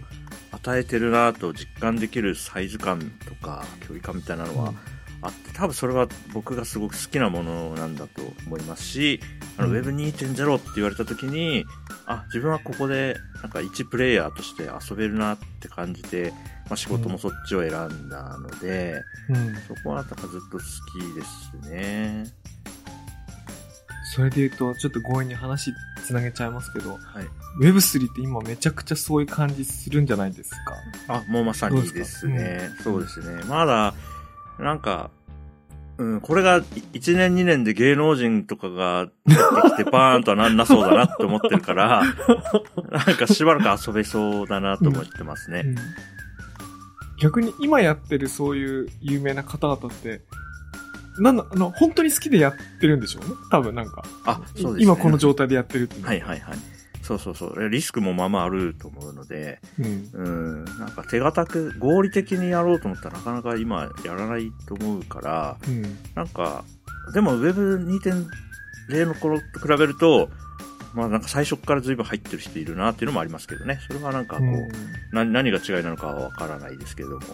[0.52, 4.74] 与えてるなと実感できるサイズ感とか距離感みたいなのは
[5.22, 9.20] あって、多分それは僕がすごく好きなものなんだと思いますし、
[9.58, 9.76] あのうん。
[9.76, 11.66] Web2.0 って言われた時に、
[12.08, 16.34] あ、自分はここでなんか一プレイヤーとして遊べるなって感じて、
[16.70, 19.56] まあ、仕事もそっちを選んだので、うん。
[19.68, 21.22] そこはなんかずっと好きで
[21.66, 22.26] すね。
[24.16, 25.72] それで言うと、ちょっと強引に話
[26.06, 27.00] つなげちゃいますけど、はい。
[27.62, 30.52] Web3 って今めちゃくちゃそういう感じするんじゃないです
[31.08, 31.16] か？
[31.16, 32.20] あ、もうまさにでですか？
[32.22, 32.70] すね。
[32.84, 33.44] そうですね。
[33.46, 33.94] まだ、
[34.60, 35.10] なんか、
[35.98, 42.02] うん、これが1年2年で芸能人とかが出てきてバーンとはなんなそうだなって思ってるから、
[42.90, 45.64] なんかしばらく遊べそうだなと思ってますね。
[45.66, 45.76] うん
[47.22, 50.22] 逆に今やってるそういう有名な方々って、
[51.20, 53.36] なんだ、あの、本当に好きでやってるんでしょうね？
[53.52, 54.04] 多分なんか。
[54.26, 54.84] あ、そうですね。
[54.84, 56.58] 今この状態でやってるっていうのはいはいはい。
[57.02, 57.70] そうそうそう。
[57.70, 60.10] リスクもまあまああると思うので、うん。
[60.14, 60.30] う
[60.62, 65.98] ん、なんか手堅く合理的にやろうと思ったらなかなか今やらないと思うから、うん。
[66.16, 66.64] なんか、
[67.14, 70.30] でも Web2.0 の頃と比べると、
[70.94, 73.80] まあなんか最初から随分入ってる人いるなっていうのもありますけどね。
[73.88, 74.70] それはなんかこう、うん
[75.12, 77.26] な何が違いなのかはわからないですけれども。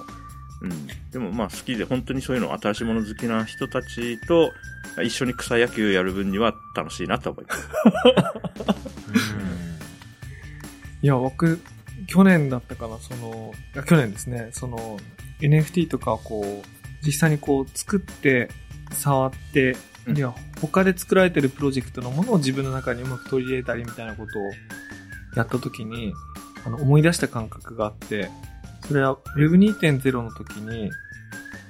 [0.62, 0.88] うん。
[1.12, 4.52] でもまあ好きで本当にそういうの新しいもの好きな人たちと
[5.04, 7.70] 一緒に草野球やる分には楽しいなと思います。
[11.02, 11.60] いや、僕、
[12.08, 15.00] 去年だったかな、その、いや去年ですね、その、
[15.40, 18.50] NFT とかをこう、実際にこう、作って、
[18.92, 19.76] 触って、
[20.08, 24.44] うんいや、他で作られてるプロジェクトのものを自分の中にうまく取り入れたりみたいなことを
[25.36, 26.14] やった時に、
[26.66, 28.30] あの、思い出した感覚があって、
[28.88, 30.92] それは Web2.0 の時に、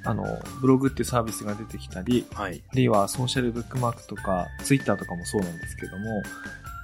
[0.04, 2.62] あの、ブログっていうサービスが出てきたり、はい。
[2.68, 6.22] あるいはソーシャルブックマークとか、ツイッターとかもそうなんですけども、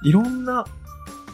[0.02, 0.64] いろんな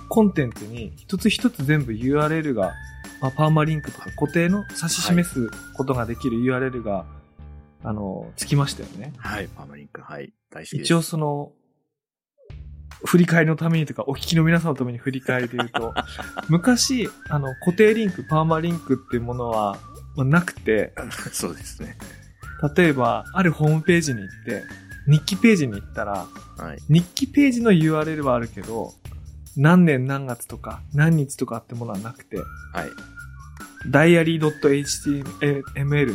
[0.09, 2.75] コンテンツに一つ一つ全部 URL が、
[3.21, 7.07] まあ、パーマリンクとか固定の指し示すことができる URL が、
[7.83, 9.13] あの、つきましたよね。
[9.19, 9.49] はい。
[9.49, 10.01] パーマリンク。
[10.01, 10.33] はい。
[10.51, 10.83] 大好きです。
[10.85, 11.53] 一応その、
[13.05, 15.95] 振り返りのためにとか、お聞きの皆さんのために振り返りで言うと、
[16.49, 19.79] 昔、あの、固定リンク、パーマリンクっていうものは、
[20.17, 20.93] まあなくて、
[21.33, 21.97] そうですね。
[22.77, 24.65] 例えば、あるホームページに行って、
[25.07, 26.79] 日記ページに行ったら、はい。
[26.89, 28.93] 日記ページの URL はあるけど、
[29.57, 32.91] 何年何月とか何日とかってものはなくて、はい。
[33.87, 35.45] diary.html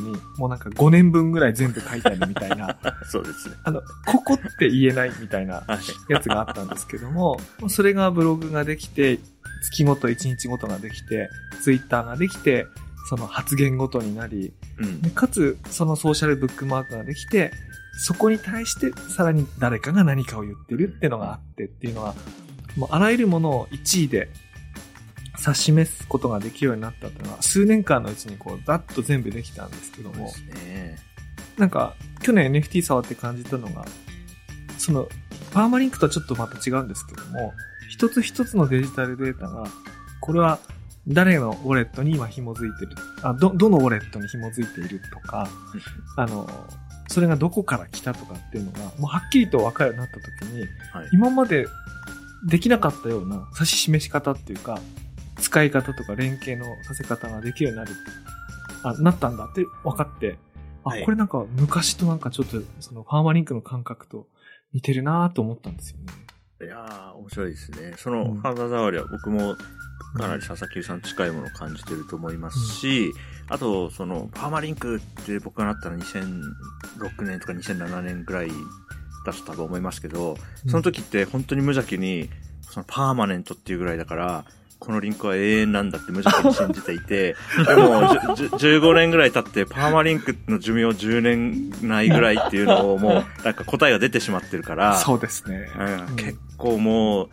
[0.02, 2.78] にもうなんか5年分ぐらい全部書いてあるみたいな、
[3.10, 3.56] そうですね。
[3.64, 6.12] あの、ここって言えないみたいなはい。
[6.12, 9.20] やつがあったんですけども、それがブログができて、
[9.64, 11.30] 月ごと1日ごとができて、
[11.62, 12.68] ツイッターができて、
[13.10, 15.10] その発言ごとになり、うんで。
[15.10, 17.52] かつそのソーシャルブックマークができて、
[17.96, 22.16] そこに対してさらに誰かが何かを言ってるっていうのがあってっていうのは、
[22.76, 24.30] もうあらゆるものを1位で
[25.40, 30.98] 指し示すことができるようになったっていうのは、数年間のうちにこう、ざっと全部できたんですけども、ね。
[31.58, 33.86] なんか、去年 NFT 触って感じたのが、
[34.78, 35.08] その、
[35.52, 37.54] パーマリンクとはちょっとまた違うんですけども、
[37.90, 39.66] 一つ一つのデジタルデータが、
[40.20, 40.60] これは
[41.08, 45.50] 誰のウォレットに今紐づいてる、あ、ど、どのウォレットに紐づいているとか、
[46.16, 46.50] あの、
[47.08, 51.10] それがどこから来たとかっていうのが、もうはっきりと分かるようになった時に、はい。
[51.12, 51.68] 今まで
[52.48, 54.80] できなかったような指し示し方っていうか、
[55.38, 57.92] 使い方とか連携のさせ方ができるようになる、
[58.84, 60.38] あ、なったんだって分かって、
[60.84, 61.04] あ、はい。
[61.04, 64.28] これなんか昔となんかちょっとそのファーマリンクの感覚と
[64.74, 66.06] 似てるなと思ったんですよね。
[66.62, 67.94] いやー、面白いですね。
[67.98, 69.56] そうの、ん肌触りは僕も
[70.16, 73.12] かなり佐々木さん近いものを感じてると思いますし、
[73.50, 78.50] あと、その、パーマリンクって僕がなったの2006年とか2007年ぐらい
[79.26, 82.30] だと多分思いますけど、その時って本当に無邪気に、
[82.62, 84.46] その permanent っていうぐらいだから、
[84.84, 95.70] このリンクは永遠なんだって無邪気に信じていて、 でも、じゅじゅ15年ぐらい経って、パーマリンクの寿命10年ないぐらいっていうのをもう、 なんか答えが出てしまってるから、そうですね。
[95.80, 97.30] うん結構もう、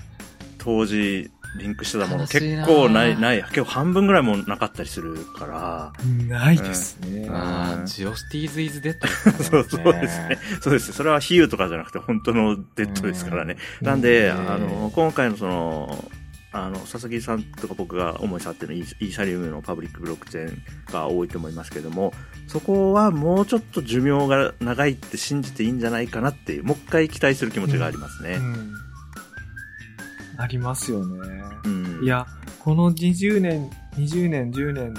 [0.59, 5.93] 当時、リンクしてたもの結構ない、ない、結構半分ぐらいもなかったりするから、
[6.29, 7.23] ないですね。
[7.23, 10.39] うんジオシティーズ is dead ですかそうそうですね。。
[10.61, 10.93] そうです。
[10.93, 13.57] それは比喩とかじゃなくて本当のデッドですからね。
[13.83, 16.11] なんで、うんあの、今回のその、
[16.53, 22.13] あの、佐々木さんとか僕が主に触ってるのイーサリウムのパブリックブロックチェーンが多いと思いますけども、
[22.49, 28.35] そこはもうちょっと寿命が長いって信じていいんじゃないかなっていう、もう一回期待する気持ちがありますね。
[28.35, 28.75] うん
[30.41, 31.43] ありますよね。
[31.65, 32.01] うん。
[32.03, 32.27] い、や、
[32.61, 34.95] この20年、20年、10年、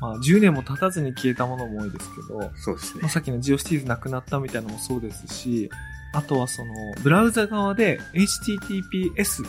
[0.00, 3.10] まあ10年も経たずに消えたものも多いですけど、そうですねまあ、。
[3.10, 5.70] さっきのジオシティーズなくなったみたいなのもそうですし、
[6.14, 9.44] あとはその、ブラウザ側で HTTPS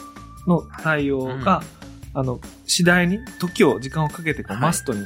[0.48, 1.62] の対応が、
[2.14, 5.06] あの、次第に時を、時間をかけてこうはいマストに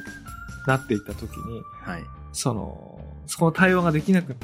[0.68, 2.04] なっていった時に、はい。
[2.32, 4.36] その、そこの対応ができなく、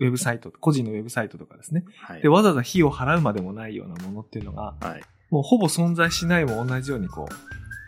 [0.00, 1.84] ウェブサイト、個人のウェブサイトとかですね。
[1.98, 2.28] はいで、。
[2.28, 5.02] わざわざ費用を払うまでもないようなものっていうのが、はい。
[5.30, 7.28] もうほぼ存在しないも同じようにこ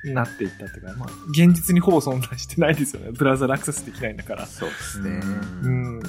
[0.04, 3.12] う、なっていったっていうか、まあ、現実にほぼ存在してないですよね。
[3.16, 4.46] ブラウザでアクセスできないんだから。
[4.46, 5.10] そうですうね。
[5.10, 5.20] ん
[5.62, 6.02] うん。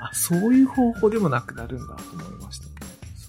[0.00, 2.66] あ、そういう方法でもなくなるんだと思いました。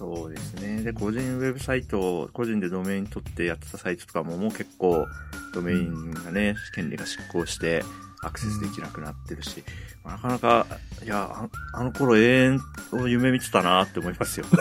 [0.00, 0.82] そうですね。
[0.82, 5.06] で、個人ウェブサイト、個人でドメイン取ってやってたサイトとかももう結構
[5.52, 7.82] ドメインがね、権利が執行して
[8.22, 9.62] アクセスできなくなってるし、
[10.02, 10.66] なかなか、
[11.04, 12.60] いや、ああの頃永遠
[12.92, 14.46] を夢見てたなって思いますよ。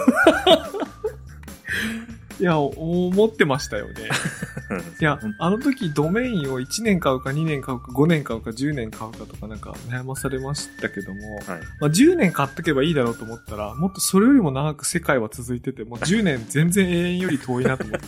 [2.39, 4.09] いや、思ってましたよね。
[5.01, 11.45] いや本、あの時ドメインを1年買うか2年買うか5年買うか10年買うかとかなんか悩まされましたけども、はい。
[11.79, 18.07] まあ、10年買っとけばいいだろうと思ったら、もっとそれよりも長く世界は続いてて、もう10年全然永遠より遠いなと思って。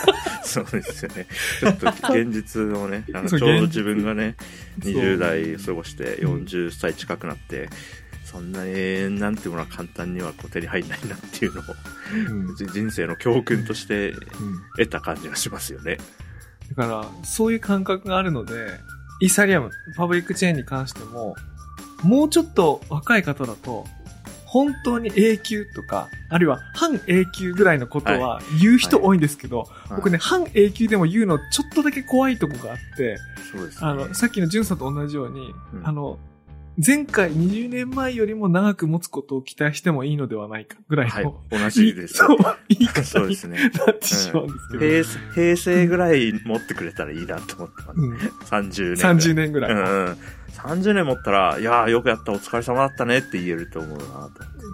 [0.42, 1.26] そうですよね。
[1.60, 4.34] ちょっと現実をね、なんかそうちょうど自分がね、
[4.82, 7.70] そう20代過ごして40歳近くなって、
[8.30, 8.70] そんな永
[9.06, 11.64] 遠なんていうものは簡単にはこう手に入んないなっていうのを、
[12.48, 12.56] うん。
[12.56, 14.18] じ 人生の教訓としてうん。
[14.76, 15.98] 得た感じがしますよね。
[16.76, 18.54] だから、そういう感覚があるので、
[19.20, 21.34] イーサリアム、パブリックチェーンに関しても、
[22.04, 23.84] もうちょっと若い方だと、
[24.44, 33.18] 本当に永久とか、あるいは半永久ぐらいのことは言う人多いんですけど、僕ね、半永久でも言うのちょっとだけ怖いとこがあって、
[33.52, 33.88] そうですね。
[33.88, 35.86] あの、さっきのジュンさんと同じように、うん。
[35.86, 36.18] あの、
[36.84, 42.14] 前回20年前よりも長く持つことを期待してもいいのではないかぐらいはいの、、同じです。
[42.14, 42.38] そう、
[42.68, 43.70] 言い方にそうですね。
[43.86, 44.80] なってしまうんですけど。
[44.80, 48.00] 平成平成ぐらい持ってくれたらいいなと思ってます。
[48.00, 49.30] うん、30年。
[49.30, 49.72] 30年ぐらい。
[49.72, 50.16] うんうん。
[50.50, 54.30] 30年持ったら、いやーよくやった、お疲れ様だったねって言えると思うなと。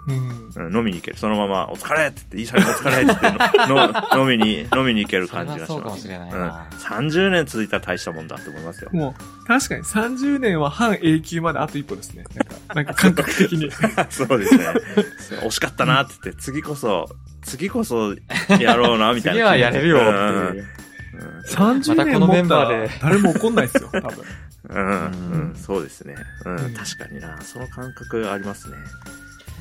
[0.07, 1.17] うんうん、飲みに行ける。
[1.17, 3.75] そのまま、お疲れって言って、いいさんお疲れって言っての
[4.15, 5.73] の、飲みに、飲みに行ける感じがします。
[5.73, 6.77] そうかもしれないなうん。
[6.77, 8.89] 30年続いたら大したもんだって思いますよ。
[8.93, 12.23] もう、確かに30年は半永久まであと一歩ですね。
[12.33, 13.69] なんか、なんか感覚的に。
[14.09, 14.65] そうですね。
[15.41, 17.09] 惜しかったなって言って、次こそ、
[17.43, 18.15] 次こそ
[18.59, 19.39] やろうな、みたいな。
[19.39, 20.86] 次はやれるよってうん
[21.17, 21.43] うんいう。
[21.43, 24.25] 30またこのメン年持ったらバーで誰も怒んないですよ、多分。
[24.69, 26.15] うん、そうですね。
[26.45, 27.41] うん、うん確かにな。
[27.41, 28.77] その感覚ありますね。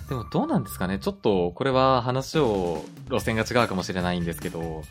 [0.09, 4.83] でもどうなんですかねちょっと、これは話を、路線が違うかもしれないんですけど、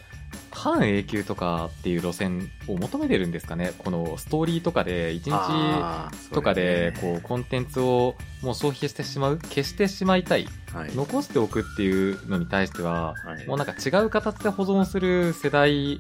[0.52, 10.48] 半永久とかっていう路線を求めてるんですかねこのストーリーとかで、1日とかで、こう、コンテンツをもう消費してしまう消してしまいたい。
[10.74, 10.96] はい。
[10.96, 16.00] 残しておくっていうのに対しては、はいもうなんか違う形で保存する世代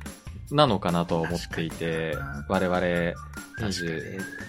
[0.51, 2.15] なのかなとは思っていて
[2.47, 2.79] 我々
[3.55, 3.71] 確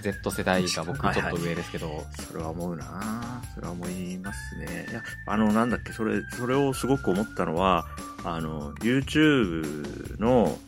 [0.03, 3.41] 20Z 世代が僕ちょっと上ですけど、それは思うな。
[3.55, 4.87] それは思いますね。
[4.91, 7.87] いや、あの、なんだっけ、それ、それをすごく思ったのは、
[8.25, 10.59] あの、YouTube の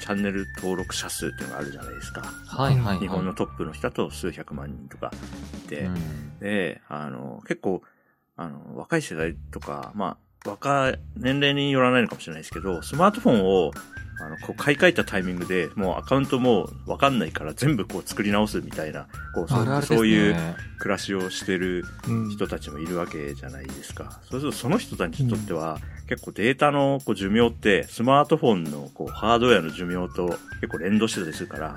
[0.00, 2.22] チャンネル登録者数っていうのがあるじゃないですか。
[2.22, 2.98] はいはいはい。
[3.00, 5.12] 日本のトップの人だと数百万人とか
[5.64, 6.38] いて、うん。
[6.40, 7.82] で、あの、結構、
[8.36, 13.72] あの、若い世代とか、まあ、若い、年齢によらないのかもしれないですけど、スマートフォンを、
[14.20, 19.96] あの、こう買い替えたタイミングで、もうアカウントもうわかんないから全部こう作り直すみたいな、こう、そうあるあるですね。
[19.96, 20.36] そういう
[20.78, 24.20] 暮らしをしてるうん人たちもいるわけじゃないですか。
[24.30, 31.76] そうするとその人たちにとっては、結構データのこう寿命って、スマートフォンのこうハードウェアの寿命と結構連動してたりするから、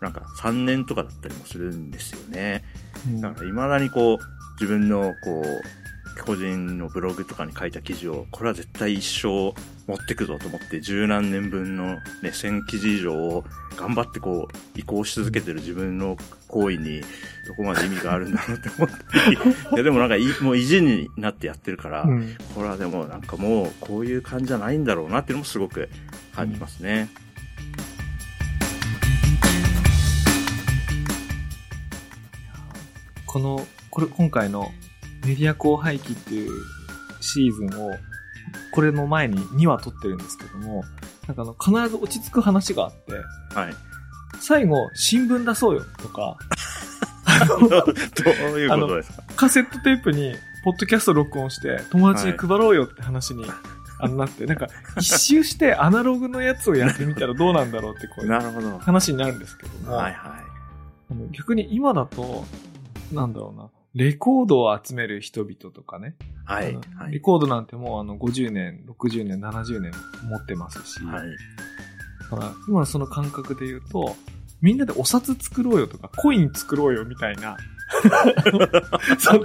[0.00, 2.64] なんか3年とかだったりもするんですよね。
[3.06, 4.18] うんだから未だにこう、
[4.60, 5.79] 自分のこう、
[6.20, 9.54] 個人のブログとかに書いた記事を、これは絶対一生
[9.86, 13.44] 持ってくぞと思って、十何年分のね、1000記事以上を
[13.76, 16.16] 頑張ってこう、移行し続けてる自分の
[16.48, 17.00] 行為に、
[17.46, 19.36] どこまで意味があるんだろうって思ったり、
[19.74, 22.36] いやでもなんかい、もう意地になってやってるから、うん。
[22.54, 25.88] これはでもなんかもう、こういう感じじゃないんだろうなっていうのもすごく
[26.34, 27.08] 感じますね。
[33.26, 34.72] この、これ、今回の
[35.24, 36.50] メディア後輩期っていう
[37.20, 37.92] シーズンを、
[38.72, 40.84] これの前に2話撮ってるんですけども、
[41.26, 43.12] なんかあの、必ず落ち着く話があって、
[43.54, 43.74] はい。
[44.40, 46.36] 最後、新聞出そうよとか、
[47.46, 47.56] ど
[48.54, 49.22] ういうことですか？
[49.36, 53.44] カセットテープに、ポッドキャスト録音して、友達に配ろうよって話に、
[53.98, 58.78] あのなって、なんか、一周してアナログのやつをやってみたらどうなんだろうって、こういう。
[58.78, 60.36] 話になるんですけども、はいは
[61.10, 62.44] あの逆に今だと、
[63.12, 66.14] なんだろうな、レコードを集める人々とかね、
[66.46, 66.52] い。
[66.52, 66.72] はい。
[66.72, 67.20] レはい。
[67.20, 69.92] コードなんてもうあの50年、60年、70年
[70.28, 71.28] 持ってますし、はい。
[72.20, 74.16] だから今のその感覚で言うと、
[74.60, 77.56] みんなでお札作ろうよとか、コイン作ろうよみたいな、
[79.18, 79.42] その、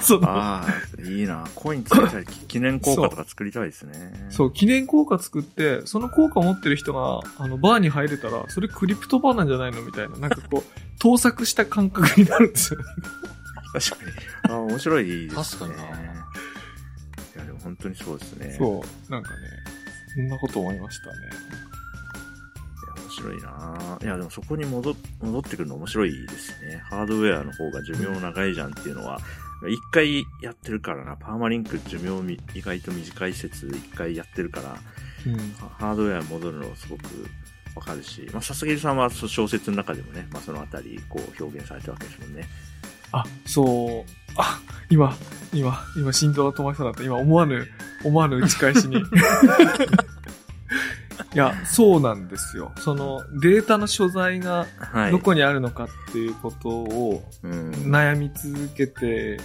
[0.00, 1.44] その、ああ、いいな。
[1.54, 2.24] コイン作りたい。
[2.48, 3.92] 記念硬貨とか作りたいですね。
[4.30, 12.86] そう、記念硬貨作って、その硬貨持ってる人が、あの、バーに入れたら、それクリプトバーなんじゃないのみたいな、なんかこう、盗作した感覚になるんですよね。
[13.80, 14.12] 確かに。
[14.50, 15.42] ああ、面白いですね。
[15.42, 18.54] 確かにないや、でも本当にそうですね。
[18.56, 19.36] そう、なんかね、
[20.14, 21.12] そんなこと思いましたね。
[22.86, 26.82] いや面白いないや、でもそこに戻戻ってくるの面白いですね。
[26.84, 29.18] ハードウェアの方が寿命長いじゃんっていうのは、
[29.68, 31.16] 一回やってるからな。
[31.16, 34.78] パーマリンク寿命み意外と短い説一回やってるから、
[35.26, 35.38] うん。
[35.78, 37.02] ハードウェアに戻るのすごく
[37.74, 42.46] わかるし、まあ、笹桐さんは小説の中でもね、まあ、そのあたり、こう、表現されたわけですもんね。
[43.18, 44.60] あ、そう、あ、
[44.90, 45.16] 今、
[45.52, 47.02] 今、今、心臓が止まりそうだった。
[47.04, 47.66] 今、思わぬ、
[48.04, 48.96] 思わぬ打ち返しに。
[51.34, 52.72] いや、そうなんですよ。
[52.76, 55.10] その、データの所在がはい。
[55.12, 57.70] どこにあるのかっていうことをうん。
[57.70, 59.38] 悩み続けて、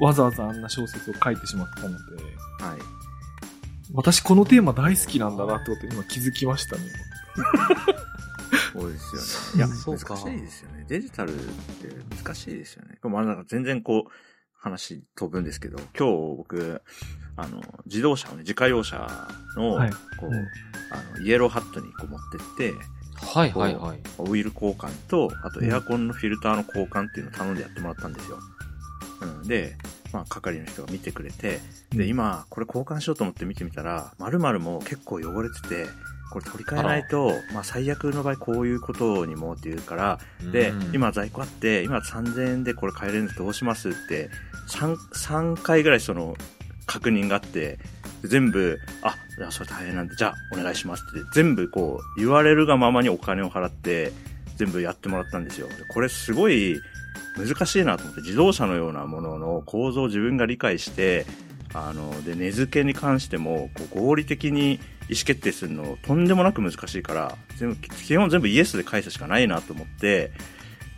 [0.00, 1.96] わざわざあんな小説を書いてしまったので、
[2.60, 2.78] はい。
[3.94, 6.82] 私このテーマ大好きなんだなってことに今気づきましたね。
[8.72, 9.68] そうですよね。
[9.68, 10.84] いや、そうか難しいですよね。
[10.88, 11.88] デジタルって
[12.22, 12.98] 難しいですよね。
[13.02, 14.10] まあなんか全然こう、
[14.64, 16.82] 話飛ぶんですけど、今日僕、
[17.36, 22.20] あの、自動車をね、自家用車の、はいこう、うんあの、イエローハットにこう持っ
[22.56, 22.74] てって、
[23.14, 24.00] はいはいはい。
[24.18, 28.38] オイル交換と、あとエアコンのフィルターの交換っていうのを頼んでやってもらったんですよ。
[29.20, 29.76] うん、で、
[30.12, 35.86] まあ、係の人が見てくれて、で、今、これ交換しようと思って見てみたら、〇〇も結構汚れてて、
[36.30, 40.18] これ取り替えないと、まあ、最悪の場合こういうことにもって言うから、
[40.52, 44.30] でう、ん、今在庫あって、今3000円でこれ買えるんですどうしますって、
[44.68, 46.36] 3、3回ぐらいその、
[46.86, 47.78] 確認があって、
[48.22, 54.12] で全部、あ、じゃあそれ大変なんで、じゃあお願いしますって、全部こう、言われるがままにお金を払って、
[54.56, 55.68] 全部やってもらったんですよ。
[55.68, 56.80] でこれすごい
[57.36, 61.26] 難しいなと思って、自動車のようなものの構造を自分が理解して、
[61.72, 64.78] あの、で、値付けに関しても、こう合理的に
[65.08, 70.32] 意思決定するのとんでもなく難しいから、全部、基本全部イエスで返すしかないなと思って、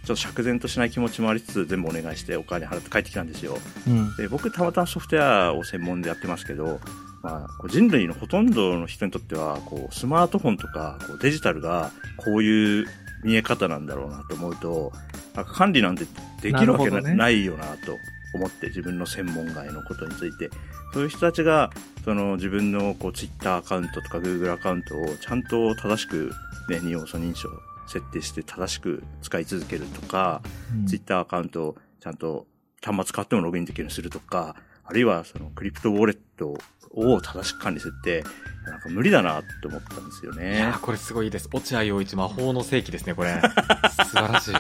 [0.05, 3.59] ちょっと釈然としない気持ちもありつつ、全部お願いしてお金払って帰ってきたんですよ。
[3.89, 4.17] うん。
[4.17, 6.81] で、僕たまたまソフトウェアを専門でやってますけど、
[7.23, 12.87] まあ、こう人類のほとんどの人にとっては、こう、スマートフォンとか、こうデジタルが、こういう
[13.25, 14.93] 見え方なんだろうなと思うと、
[15.35, 16.05] 管理なんて
[16.41, 17.99] できるわけないよなと
[18.37, 20.51] 思って、自分の専門外のことについて。
[20.93, 21.71] そういう人たちが、
[22.05, 26.33] その自分のこう、ツイッターアカウントとか Google アカウントをちゃんと正しく、
[26.69, 27.49] ね、二要素認証
[27.87, 30.43] 設定して正しく使い続けるとか、
[30.87, 32.47] ツイッターアカウントをちゃんと
[32.83, 36.57] 端末買ってもログインできるようにするとか、あるいはそのクリプトウォレット
[36.95, 38.25] を正しく管理するって、
[38.67, 40.81] なんか無理だなって思ったんですよいねやー。
[40.81, 41.49] これすごいです。
[41.53, 43.41] 落合陽一魔法の世紀ですね、これ。
[44.05, 44.55] 素晴らしい。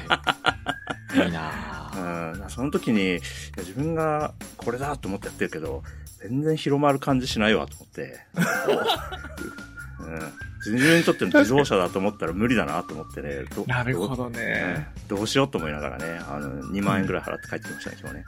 [1.24, 3.20] いいなうーん、その時に
[3.56, 5.82] 自分がこれだと思ってやってるけど、
[6.20, 8.20] 全然広まる感じしないわと思って。
[10.00, 13.44] うん自分にとっての自動車だと思ったら無理だなと思ってね。
[13.54, 14.88] どなるほどどね。
[15.00, 18.24] うんどうしようと思いながらね、あの、2万円ぐらい払って帰ってきましたね、今日ね。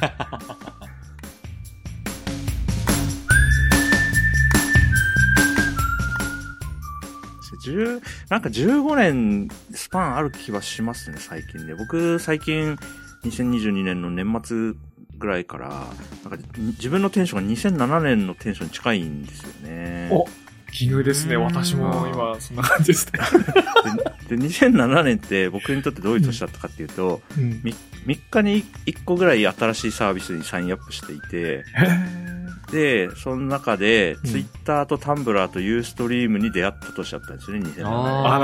[7.70, 11.74] 10なんか15年スパンある気はしますね、最近ね。
[11.74, 12.76] 僕、最近、
[13.24, 14.72] 2022年の年末
[15.18, 20.08] ぐらいから、なんか自分のテンションが2007年のテンションに近いんですよね。
[20.10, 20.26] お
[20.72, 21.36] 奇遇ですね。
[21.36, 23.20] うん私も今、そんな感じですね。
[24.28, 27.74] で、で2007年って僕にとってどういう年だったかっていうと、うんみ
[28.06, 31.64] 3日に1個ぐらい新しいサービスにサインアップしていて、
[32.70, 37.86] で、その中で、ツイッターとタンブラーとユーストリームに出会った年だったんですよね、2007年。
[37.86, 38.38] あ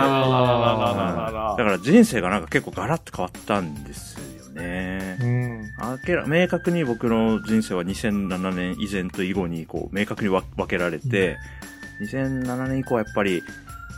[1.32, 5.18] らだから人生がなんか結構ガラッと変わったんですよね。
[5.20, 11.36] うん、明確に僕の人生は2007年以前と以後にこう明確に分けられて、
[12.00, 13.42] うん、2007年以降はやっぱり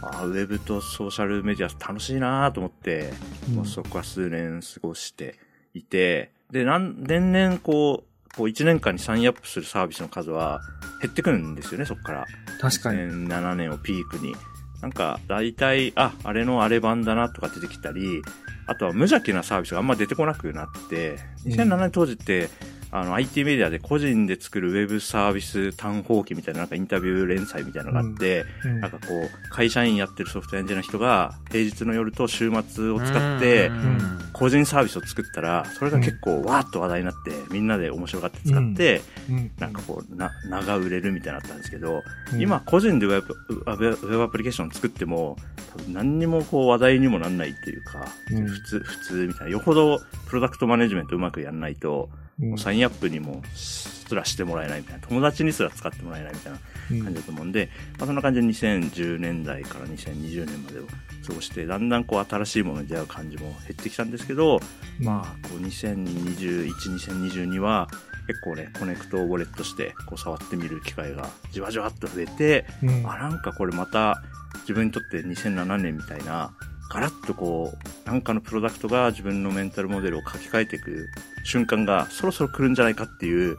[0.02, 3.12] あウェブとソーシャルメディア楽しいなと思って、
[3.48, 5.38] うん、もうそこは数年過ごして
[5.74, 10.60] いて、で、なん、年々こう、こう1年間にサインアップするサービスの数は
[11.00, 12.26] 減ってくるんですよね、そこから。
[12.60, 12.98] 確かに。
[13.00, 14.34] 2007年をピークに。
[14.80, 18.22] なんか、大体、あ、あれのあれ版だなとか出てきたり、
[18.66, 22.48] あとは無邪気なサービスがあんま出てこなくなって、2007年当時って、
[22.94, 28.80] あの、IT メディアで個人で作るウェブサービス単放記みたいななんかインタビュー連載みたいなのがあって、うん。
[28.80, 33.98] なんかこう、会社員やってるソフトエンジニアの人が平日の夜と週末を使ってう、ん。
[34.32, 39.50] 個人サービスを作ったら、それが結構わーっと話題になって、みんなで面白がって使って、うん。
[39.58, 42.40] なんかこう、な、名が売れるみたいになったんですけど、うん。
[42.40, 45.36] 今個人でウェブ、ウェブアプリケーション作っても、
[45.76, 48.46] 多分何にもこう話題にもなんないっていうか、うん。
[48.46, 49.52] 普通、普通みたいな。
[49.54, 55.06] よほどプロダクトマネジメントうまくやんないと、うんもうサインアップにもすらしてもらえないみたいな。
[55.06, 56.58] 友達にすら使ってもらえないみたいな
[56.90, 57.02] うん。
[57.02, 60.84] 感じだと思うんで、まあ、そんな感じで2010年代から2020年までを
[61.26, 64.60] 過ごして、だんだんこう新しいものに出会う感じも減ってきたんですけど、
[65.00, 67.88] まあ、こう2021、2022は
[68.26, 73.10] 結構ね、コネクトをウォレットしてこう触ってみる機会がじわじわっと増えて、うん。
[73.10, 74.22] あ、なんかこれまた
[74.60, 76.54] 自分にとって2007年みたいな、
[76.94, 81.08] ガラッとこう、なんかのプロダクトが自分のメンタルモデルを書き換えていく
[81.42, 83.58] 瞬間がそろそろ来るんじゃないかっていう、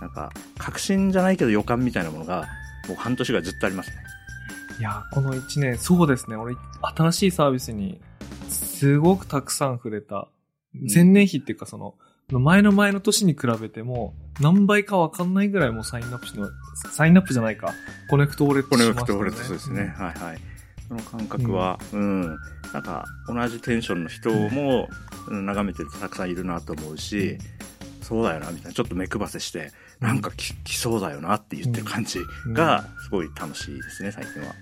[0.00, 2.48] なんか、確信じゃないけど予感みたいなものが、
[2.88, 3.96] もう半年ぐらいずっとありますね。
[4.80, 6.34] いや、この1年、そうですね。
[6.34, 6.56] 俺、
[6.96, 8.00] 新しいサービスに、
[8.48, 10.26] すごくたくさん触れた。
[10.92, 11.94] 前年比っていうか、その、
[12.30, 16.48] 前の前の年に比べても、何倍かわかんないぐらいもう sign up しの、
[16.90, 17.72] sign up じゃないか、
[18.10, 19.06] connect wallet しましたね。
[19.06, 19.94] connect wallet そうですね。
[19.96, 20.51] はいはい。
[20.88, 22.38] その感覚は、うん、
[22.72, 24.88] なんか、同じテンションの人も、
[25.28, 27.38] うん眺めてるとたくさんいるなと思うし、
[28.02, 28.72] そうだよな、みたいな。
[28.72, 29.70] ちょっと目配せして、
[30.00, 32.52] なんかき来そうだよなって言ってる感じうん。
[32.52, 34.54] が、すごい楽しいですね、最近は。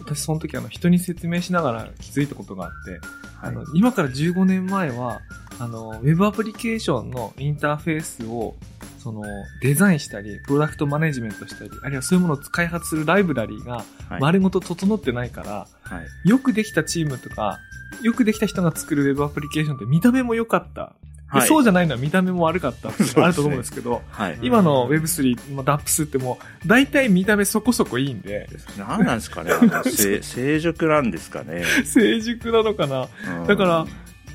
[0.00, 3.00] 私その時あの人に説明しながら気づいたことがあって、はい。
[3.42, 5.20] あの今から15年前は
[5.58, 8.54] あのウェブアプリケーションのインターフェースを
[8.98, 9.22] その
[9.62, 14.20] デザインしたりプロダクトマネジメントしたりあるいはそういうものを開発するライブラリーがはい。
[14.20, 16.28] 丸ごと整ってないから、はい。
[16.28, 17.58] よくできたチームとか
[18.02, 20.94] よくできた人が作るウェブアプリケーションって見た目も良かった、
[21.32, 21.48] ではい。
[21.48, 24.38] そうじゃないのは見た目も悪かったっていうのがあると思うんですけどはい。
[24.42, 28.48] 今の Web3、まあ、DAPS ってもう大体見た目そこそこいいんで
[28.78, 29.50] 何なんですかね
[30.22, 31.64] 成熟なんですかね。
[31.84, 33.08] 成熟なのかな
[33.40, 33.86] うんだから、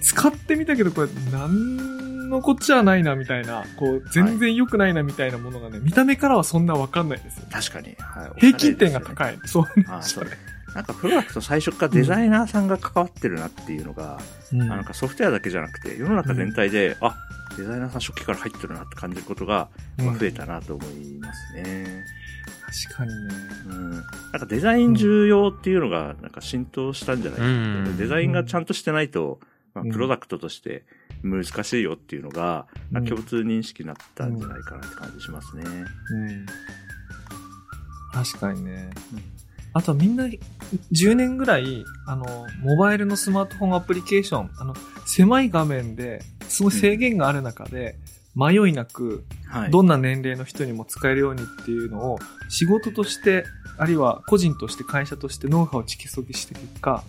[0.01, 7.45] 使ってみたけど、これ、なんのこっちゃないな、みたいな、こう、全然良くないな、みたいなものがね、見た目からはそんなわかんないですよ。
[7.51, 7.95] 確かに。
[7.99, 9.03] はい、平均点がい。
[9.03, 9.37] 高い。
[9.45, 10.27] そうあそう
[10.73, 14.19] なんかプロダクト最初からデザイナーさんが関わってるなっていうのが、
[14.53, 17.15] うんあなんかソフトウェアだけじゃなくて、世の中全体で、あ、
[17.57, 19.67] デザイナーさん初期から入ってるなって感じることが
[19.99, 22.05] うん増えたなと思いますね。
[22.87, 23.33] 確かにね。
[23.67, 23.91] うん。
[23.91, 24.01] なん
[24.39, 27.53] かデザイン重要っていうのがなんか浸透したんじゃないかなう
[27.89, 29.41] んデザインがちゃんとしてないと、
[29.73, 30.83] まあ、うんプロダクトとして
[31.23, 35.63] 難しいよっていうのが、うんまあ共通認識になったんじゃないかなって感じしますね。
[35.65, 36.45] うん。
[38.13, 39.41] 確かにねうん。
[39.73, 40.25] あとみんな、
[40.91, 42.25] 10年ぐらい、あの、
[42.61, 44.73] モバイルのスマートフォンアプリケーション、あの、
[45.05, 47.95] 狭い画面で、すごい制限がある中で、
[48.35, 49.71] 迷いなく、はい。
[49.71, 52.19] どんな年齢の人にも使えるようにっていうのを
[52.49, 53.45] 仕事として、
[53.77, 57.03] あるいは個人として会社としてノウハウを蓄積して結果、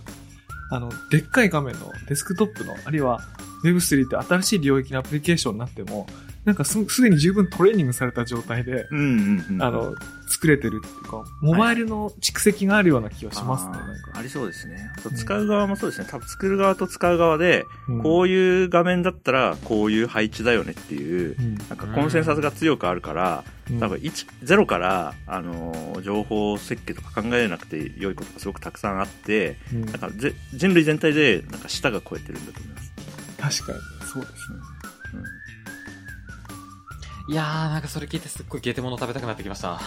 [0.72, 3.20] あの、でっかい画面のデスクトップの、あるいは
[3.62, 6.06] Web3 って新しい領域のアプリケーションになっても、
[6.44, 9.62] なんかすすでに十分トレーニングされた状態で、うんうんうん。
[9.62, 9.94] あの、
[10.28, 14.10] 作れてるっていうか、モバイルの蓄積があるような気がしますね、あーなんか。
[14.18, 14.90] ありそうですね。
[14.98, 16.08] あと使う側もそうですね。
[16.10, 32.74] 多分作る側と使う側で、うんこういう画面だったらこういう配置だよねっていう、うんなんかコンセンサスが強くあるから、うん多分1、0から、あのー情報設計とか考えなくて良いことがすごくたくさんあって、うんなんかぜ人類全体でなんか舌が超えてるんだと思い
[33.38, 33.62] ます。
[33.62, 34.58] 確かに、そうですね。
[35.14, 35.22] うん
[37.28, 39.80] いやー、なんかそれ聞いてすっごいゲテモノ食べたくなってきました。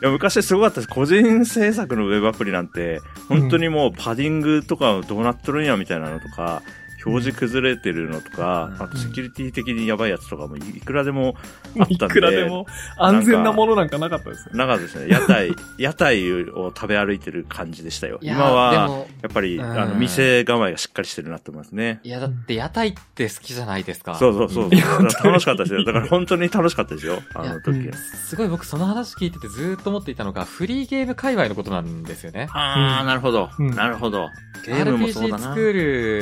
[0.00, 0.88] いや、昔すごかったです。
[0.88, 6.62] 個人制作のウェブアプリなんて、本当にもうパディングとかどうなっとるんやみたいなのとか、
[7.04, 11.34] 表示崩れてるのとか、うんあとセキュリティ的にやばいやつとかもいいくらでも
[11.78, 12.14] あいったんで。
[12.14, 12.66] くらでも
[12.98, 14.54] 安全なものなんかなかったですよ。
[14.54, 15.08] なか ったですね。
[15.08, 18.18] 屋台、屋台を食べ歩いてる感じでしたよ。
[18.22, 22.00] 今は、やっぱり、うんあの、店構えがしっかりしてるなって思いますね。
[22.02, 24.14] いや、だって屋台って好きじゃないですか。
[24.16, 24.70] そうそうそう。
[24.70, 25.84] 楽しかったですよ。
[25.84, 27.18] だから本当に楽しかったですよ。
[27.34, 27.92] あの時うん。
[27.92, 32.48] すごい僕その話聞いててずーっと思っていたのが、フリーゲーム界隈のことなんですよね。
[32.52, 33.50] ああ、なるほど。
[33.58, 34.28] うんなるほど。
[34.66, 35.60] ゲームもそうだ RPG スなク。
[35.60, 35.72] ー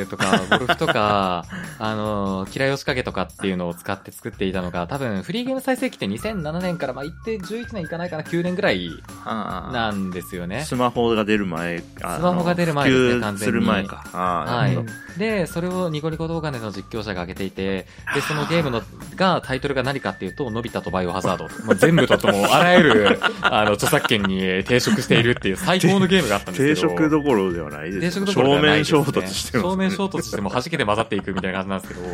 [0.00, 1.44] ルとか、ゴルフとか、
[1.78, 8.90] あの、キラヨシカゲとかっていうのを使って作っていたのが、多分、フリーゲーム再生期って2007年から、まあ、言って11年いかないかな、9年ぐらい
[9.24, 10.64] なんですよね。
[10.64, 14.04] スマホが出る前、スマホが出る前ですね完全にする前か。
[14.12, 14.78] はない。
[15.18, 18.82] で、それをニコニコ動画での実況者が上げていて、で、そのゲームの、
[19.16, 21.48] が、タイトルが何かっていうと、のび太とバイオハザード。
[21.64, 26.88] まあ、全部ととも、あらゆる、あの、著作権に抵触しているっていう最高のゲームがあったんです定けど。
[26.96, 28.26] 食どころではない定ですよ。
[28.26, 29.02] 食どころではないです、ね。
[29.02, 32.06] 正面衝突してます、正面衝突しても弾けて混ざっていくみたいな感じなんですけど、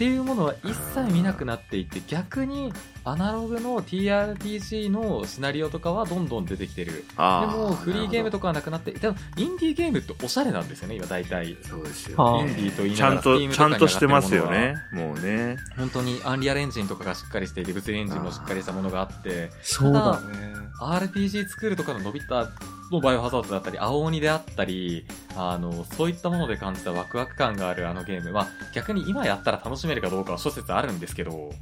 [0.00, 2.72] っていうものは一切見なくなっていて、逆に
[3.04, 7.04] アナログの TRPG のシナリオとかはどんどん出てきてる。
[7.16, 8.40] でも、フリーゲームとか。
[8.40, 11.58] かはなくなって、でも、インディーゲームっておしゃれなんですよね、今大体。
[11.62, 12.50] そうですはあよ、ね。
[12.50, 14.76] インディーと言いちながらゃんと、ちゃんとしてますよね。
[14.92, 15.58] もうね。
[15.76, 20.54] 本当にアンリアルエンジンとかがしっかりしていて、物理エンジンもしっかりしたものがあって、そうだね。
[20.80, 22.48] RPG 作るとかの伸びた
[22.90, 28.32] のバイオハザードだったり、青鬼であったり、あの、そういったもので感じたワクワク感があるあのゲーム。
[28.32, 31.52] まあ、逆に今やったら楽しめるかどうかは諸説あるんですけど、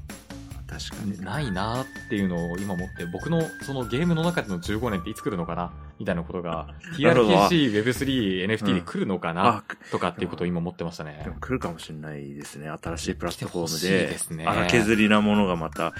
[0.66, 1.20] 確かに。
[1.20, 5.72] ないなっていうのを今思って、僕のそのゲームの中での15年っていつ来るのかな？
[5.98, 6.68] みたいなことが、
[6.98, 11.30] なるほど TRPG、Web3、NFT で来るのかな、あ、とかっていうことを今思ってましたねで。
[11.30, 12.68] も来るかもしれないですね。
[12.68, 14.06] 新しいプラットフォームで。
[14.06, 15.92] ですね荒削りなものがまた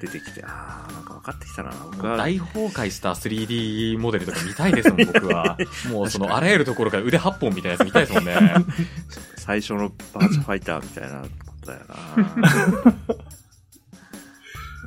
[0.00, 1.72] 出てきて、ああ、なんか分かってきたな。
[1.92, 2.16] 僕は。
[2.16, 5.56] 大崩壊した 3D モデルとか見たいですもん、 僕は。
[5.90, 8.36] もうそのあらゆるところから腕8本みたいなやつ見たいですもんね。
[9.36, 11.28] 最初のバーチャファイターみたいなこ
[11.62, 12.94] とだよな。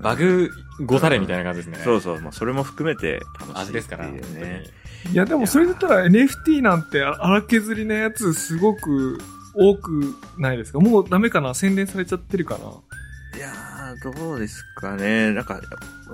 [0.01, 0.51] バグ
[0.85, 1.83] ごたれみたいな感じですね。
[1.83, 4.07] そうそう、まあ、それも含めて楽しい味ですから。
[4.07, 4.63] ね。
[5.11, 9.19] いや、でもそれだったら NFT なんて荒削りなやつすごく
[9.55, 10.79] 多くないですか？
[10.79, 11.53] もうダメかな？
[11.53, 12.65] 宣伝されちゃってるかな？
[13.37, 15.31] いやー、どうですかね。
[15.31, 15.61] なんか、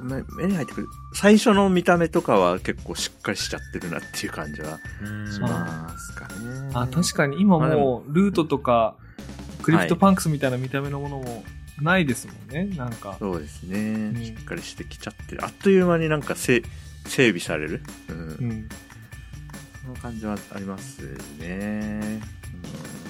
[0.02, 0.88] 目目に入ってくる。
[1.14, 6.72] 最初の見た目とかは結構しっかりしちゃってるなっていう感じはうんしますかね。
[6.74, 8.96] あ、確かに今もう Loot とか
[9.64, 11.44] クリプトパンクスみたいな見た目のものも
[11.82, 13.16] ないですもんね、なんか。
[13.20, 15.44] そうですね、んしっかりしてきちゃってる。
[15.44, 16.64] あっという間になんかせ
[17.06, 17.82] 整備される。
[18.10, 18.18] うん。
[18.18, 18.22] う
[18.54, 18.70] ん。
[19.82, 21.02] その感じはあります
[21.40, 22.22] ね。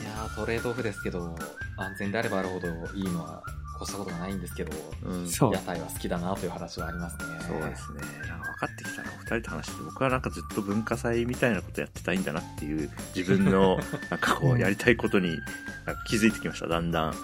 [0.01, 1.35] いやートレードオフですけど、
[1.77, 3.43] 安全であればあるほどいいのは
[3.81, 4.71] 越したことがないんですけど、
[5.03, 5.13] うん。
[5.19, 7.23] うんそう屋台は好きだなという話はありますね。
[7.41, 8.01] そうですね。
[8.27, 9.11] なんか分かってきたな。
[9.11, 13.77] お二人と話してて、僕はなんかずっと文化祭みたいなことやってたいんだなっていう、自分の、
[14.09, 15.29] なんかこう、やりたいことに、
[15.85, 17.15] なんか気づいてきました、だんだん。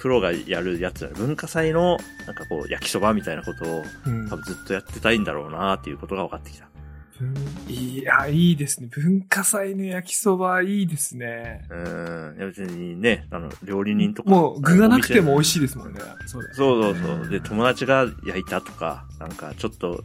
[0.00, 6.70] んプロがやるやつだ文化祭の、なんかこう、焼きそばみたいなことを、うん多分ずっとやってたいんだろうなっていうことが分かってきた。
[7.18, 7.34] 文
[7.68, 8.88] いや、いいですね。
[8.90, 11.66] 文化祭の焼きそばいいですね。
[11.68, 12.36] うん。
[12.38, 14.30] いや別にね、あの、料理人とか。
[14.30, 15.60] もう具がなくても美味しい。
[15.60, 16.00] ですもんね。
[16.26, 17.28] そうそうそう。
[17.28, 20.02] で、友達が焼いたとか、なんかちょっと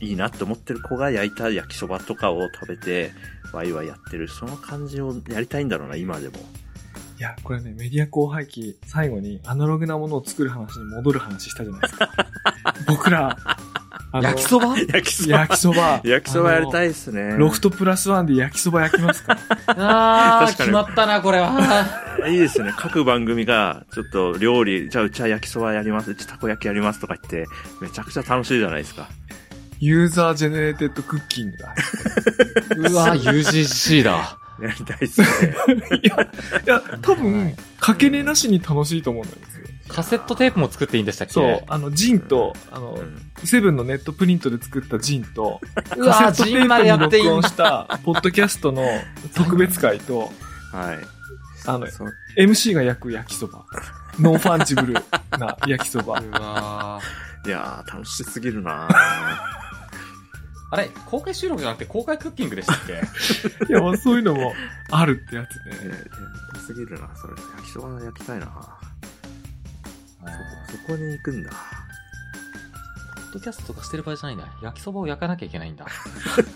[0.00, 3.12] いいなって思ってる子が焼いた焼きそばとかを食べて、
[3.52, 6.38] ワイワイやってる、その感じをやりたいんだろうな、今でも。
[7.18, 12.08] いや、これね、メディア興廃記、最後にアナログなものを作る話に戻る話したじゃないですか。
[12.86, 13.36] 僕ら、
[14.12, 14.76] あの焼きそば？
[14.78, 15.38] 焼きそば。
[15.38, 16.00] 焼きそば。
[16.04, 16.86] 焼きそばやりたい。
[16.86, 17.34] いっすね。
[17.36, 21.58] ロフトプラスワンで焼きそば焼きますか あー、確かに決まったな、これは。
[22.28, 22.72] いいですね。
[22.76, 27.46] 各番組が、ちょっと料理、じゃあうちは焼きそばやります、うちたこ焼きやりますとか言って、
[27.80, 29.08] めちゃくちゃ楽しいじゃないですか。
[29.80, 31.74] user generated cooking だ。
[32.90, 34.38] うわ、UGC だ。
[34.60, 35.26] やりたいっすね。
[36.02, 36.28] いや、い
[36.66, 39.66] や、多分、かけねなしに楽しいと思うんですよ。
[39.88, 41.32] カセットテープも作っていいんでしたっけ？
[41.32, 45.60] そう、あの、 zine と、あのう、んセブンのネットプリントで作った zine と、
[45.96, 48.86] うわ zine までやカセットテジンまでやープに録音した、ポッドキャストの
[49.34, 50.30] 特別回と、
[50.72, 50.98] はい。
[51.66, 51.86] あの、
[52.36, 53.64] MC が焼く焼きそば。
[54.20, 54.94] non-fungible
[55.38, 56.20] な焼きそば。
[56.20, 57.00] うわ
[57.46, 58.88] いやー、楽しすぎるな
[60.70, 62.92] あれ、公開収録じゃなくて公開クッキングでしたっけ？
[63.68, 64.52] いや、まあそういうのも
[64.90, 65.88] あるってやつー。
[65.90, 65.98] ね。
[66.54, 67.34] やすぎるな、それ。
[67.56, 68.46] 焼きそば焼きたいな
[70.66, 71.50] そそこに行くんだ。
[71.50, 71.56] ポ
[73.32, 74.48] ッドキャストとかしてる場合じゃないんだ。
[74.62, 75.86] 焼きそばを焼かなきゃいけないんだ。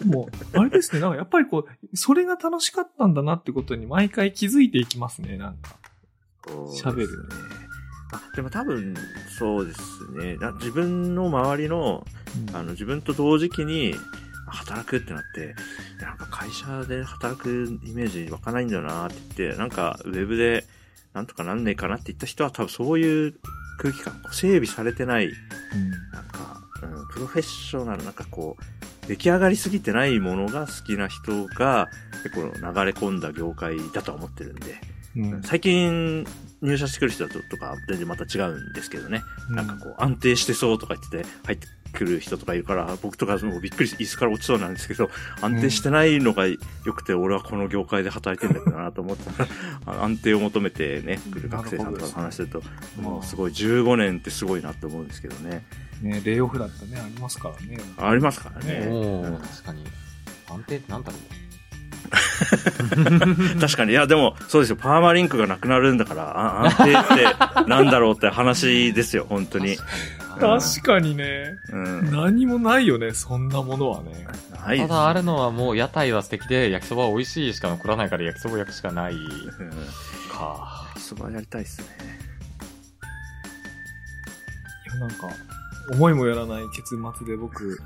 [0.07, 5.77] もう、あれですね、なんかやっぱりこう、それが楽しかったんだなってことに毎回気づいていきますね、なんか。
[6.47, 7.35] 喋るね。
[8.13, 8.95] あ、でも多分、
[9.39, 9.81] そうです
[10.13, 10.37] ね。
[10.37, 12.07] な自分の周りの、
[12.53, 13.95] あの、自分と同時期に、
[14.53, 15.55] 働くってなって、
[16.05, 20.67] なんか会社で働くイメージ湧かないんだよなって言って、なんかウェブで
[21.15, 23.35] なんとかなんねえかなって言った人は多分そういう
[23.79, 25.31] 空気感、整備されてない、
[26.13, 31.89] なんか、うん、プロフェッショナル、なんかこう、出来上がりすぎてないものが好きな人が
[32.23, 34.81] 結構流れ込んだ業界だとは思ってるんで、
[35.17, 35.33] うん。
[35.35, 36.27] うん最近
[36.63, 39.23] 入社してくる人とか全然また違うんですけどね。
[39.51, 45.11] なんかこう安定してそうとか言ってて入ってくる人とかいるから、僕とかもうびっくりして椅子から落ちそうなんですけど、
[45.41, 46.59] 安定してないのが良
[46.95, 49.31] くて、俺はこの業界で働いてんだけどなと思って
[49.85, 52.63] たら、安定を求めてね、来る学生さんとかと話してると、
[53.01, 55.65] もうすごい15年ってすごいなって思うんですけどね。
[56.01, 57.79] ね、レイオフだったね、ありますからね。
[57.99, 58.89] ありますからね。
[59.51, 59.85] 確かに。
[60.49, 61.42] 安定ってなんだろう
[63.61, 63.93] 確かに。
[63.93, 64.77] いや、でも、そうですよ。
[64.77, 69.77] パーマリンクがなくなるんだから、あ安定ってなんだろうって話ですよ、本当に。
[70.41, 72.11] 確かにね、うん。
[72.11, 74.27] 何もないよね、そんなものはね。
[74.67, 79.71] ないただあるのはもう屋台は素敵で焼きそばは美味しいしか残らないから焼きそば焼くしかないうん
[80.31, 80.87] か。
[80.97, 81.87] そばやりたいっすね。
[84.87, 85.29] いや、なんか、
[85.91, 87.79] 思いもよらない結末で僕、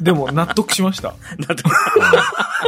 [0.00, 1.08] でも納得しました。
[1.08, 1.62] だって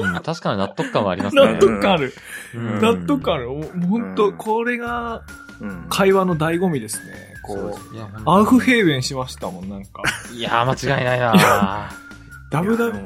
[0.02, 1.52] うん、確かに納得感はありますね。
[1.52, 2.14] 納得感ある。
[2.54, 3.48] うん納得感ある。
[3.48, 5.22] もう本当うんこれが
[5.60, 7.34] うん会話の醍醐味ですね。
[7.42, 10.02] こう、いや、アウフヘーベンしましたもん、なんか。
[10.32, 11.90] いや、間違いないな
[12.50, 12.98] ダブダブ、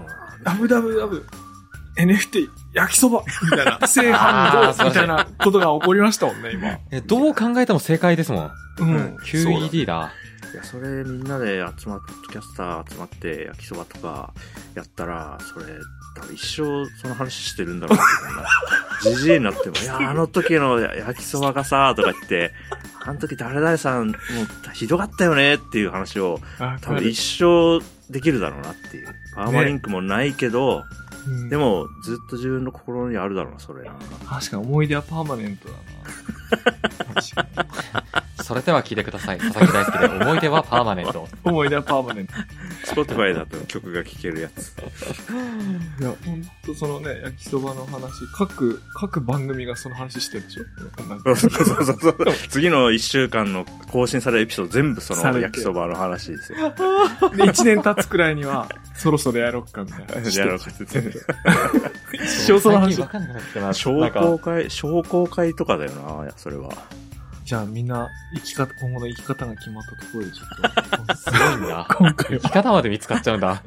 [0.44, 1.24] ダブダブダブ、
[1.98, 6.78] NFT、焼きそばみたいな、 正反あー合みたいなことが起こりましたもんね、今。
[6.90, 8.50] え、どう考えても正解ですもん。
[8.78, 9.16] うん。
[9.24, 10.12] QED だ。
[10.52, 14.34] いや、それみんなで集まって、ポッドキャスター集まって焼きそばとか
[14.74, 15.64] やったら、それ、
[16.14, 18.06] 多分一生その話してるんだろうなっ
[19.02, 19.14] ていう。
[19.16, 22.52] じじいになっても、いや、あの時の焼きそばがさ、とか言って、
[23.04, 24.16] あの時誰々さん、もう
[24.74, 29.08] ひどかったよねっていう話を、あ多分一生できるだろうなっていう。
[29.34, 30.84] パーマリンクもないけど、
[31.26, 34.04] うんでもずっと自分の心にあるだろうな、それなんか。
[34.40, 35.80] 確かに思い出はパーマネントだな。
[37.14, 37.34] 確
[38.02, 38.12] か
[38.42, 39.38] それでは聞いてください。
[39.38, 41.20] 佐々木大好きで思い出はパーマネント。
[41.20, 42.32] に 思い出はパーマネント。
[42.86, 44.74] Spotify だと曲が聴けるやつ。
[46.00, 50.64] いや、ほんとそのね、焼きそばの話、各、各番組がその話してるでしょ？
[51.08, 52.16] なんかそうそうそうそう。
[52.48, 56.58] 次の1週間の更新されるエピソード全部その焼きそばの話ですよ。
[57.36, 60.28] で、一年経つくらいには、そろそろやろっかみたいな。
[60.30, 62.16] やろうかって言って。
[62.24, 63.08] 一生その話わ。
[63.08, 63.72] かんなくなってきたな。
[63.72, 66.70] 商工会、商工会とかだよな、いやそれは。
[67.44, 71.86] じゃあみんな、生き方、今後の生き方が決まったところでちょっと、すごいんだ。
[71.88, 73.62] 今回は生き方まで見つかっちゃうんだ。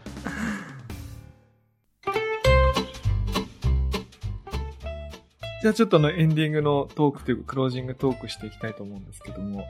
[5.62, 9.66] じゃあちょっとあのエンディングのトークというかクロージングトークしていきたいと思うんですけども、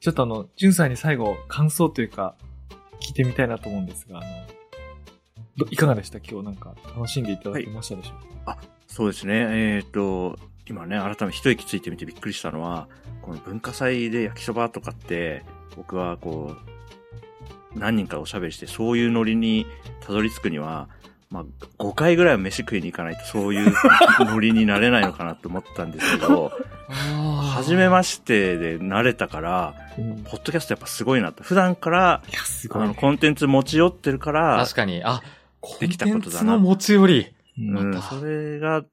[0.00, 2.34] ちょっとあの、ジュンさんに最後感想というか
[3.02, 4.32] 聞いてみたいなと思うんですが、あの、ど
[5.70, 6.18] いかがでした？
[6.18, 9.34] 今日なんか楽しんでいただけましたでしょうか、そうですね。
[9.34, 10.38] えっ、と、
[10.68, 12.88] 今ね、改めて一息ついてみてびっくりしたのは、
[13.22, 15.44] この文化祭で焼きそばとかって、
[15.76, 16.56] 僕はこ
[17.74, 19.66] う、何人かおしゃべりして、そういうノリに
[20.00, 20.88] たどり着くには、
[21.30, 21.44] まあ、
[21.78, 23.74] 5回ぐらいは飯食いに行かないとそういう
[24.20, 26.52] ノリになれないのかなと思ったんですけど、
[27.52, 31.42] 初めましてで慣れたから、うん、いポッドキャストやっぱすごいなと。
[31.42, 32.98] 普段から、や、すごい、あの、ね。
[32.98, 35.02] コンテンツ持ち寄ってるから、確かに。
[35.04, 35.24] あ、コ
[35.74, 36.38] でンテンきたことだな。
[36.38, 37.26] ツの持ち寄り。
[37.58, 38.84] うんそれが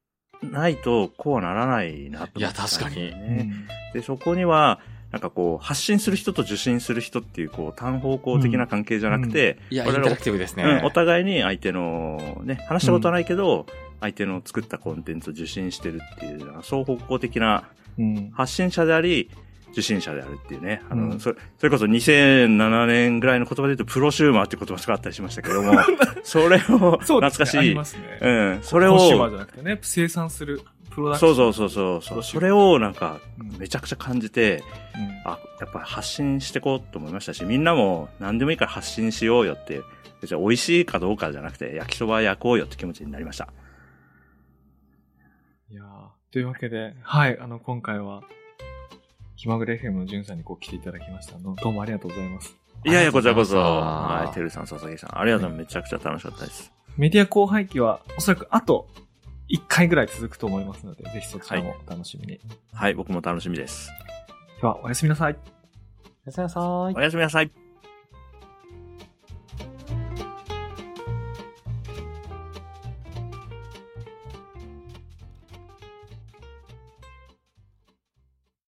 [0.41, 2.95] ないとこうはならないなと思っていや確かに。
[2.95, 3.53] ね
[3.93, 4.79] で、そこには、
[5.11, 10.63] なんかこう、発信する人と受信する人っていう、こう、単方向的な関係じゃなくて、いや、インタラクティブですね。
[10.63, 13.67] うんお互いに相手の、ね、話したことはないけど、
[14.01, 18.31] 相手の作ったコンテンツを受信してるっていう、双方向的なうん。
[18.33, 19.29] 発信者であり、
[19.73, 20.81] 受信者であるっていうね。
[20.89, 25.73] あの、うんそれ、それこそ2007年ぐらいの言葉で言うと、プロシューマーっていう言葉があったりしましたけども、
[26.23, 26.59] それを、
[27.03, 27.57] そう懐かしい。
[27.57, 28.19] ありますね。
[28.21, 28.59] うん。
[28.61, 30.61] それを、コンシューマーじゃなくてね、生産する
[30.91, 31.35] プロダクション。
[31.35, 34.63] そうそうそうそうそれをなんか、うんめちゃくちゃ感じて、
[35.25, 39.81] あ、やっぱ発信してこうと思いましたし、みんなも何でもいいから発信しようよって、
[40.21, 43.47] 別に美味しいかどうかじゃなくて、焼きそば焼こうよって気持ちになりました。
[45.69, 45.87] いやー
[46.31, 48.23] というわけで、はい、あの、今回は、
[49.35, 51.55] 気まぐれ FM のじゅんさんにこう来ていただきましたの。
[51.55, 52.55] どうもありがとうございます。
[52.85, 55.75] いやいや、こちらこそ、はい、てるさん、佐々木さん、ありがとうございます。
[55.75, 56.71] めちゃくちゃ楽しかったです。
[56.97, 58.87] メディア後輩期は、おそらくあと
[59.49, 62.39] 1回ぐらい続くと思いますので、ぜひそちらもお楽しみに。
[62.73, 63.89] はい、僕も楽しみです。
[64.61, 65.37] では、おやすみなさい。
[66.25, 66.63] おやすみなさい
[66.95, 67.01] お。
[67.01, 67.62] やすみなさい。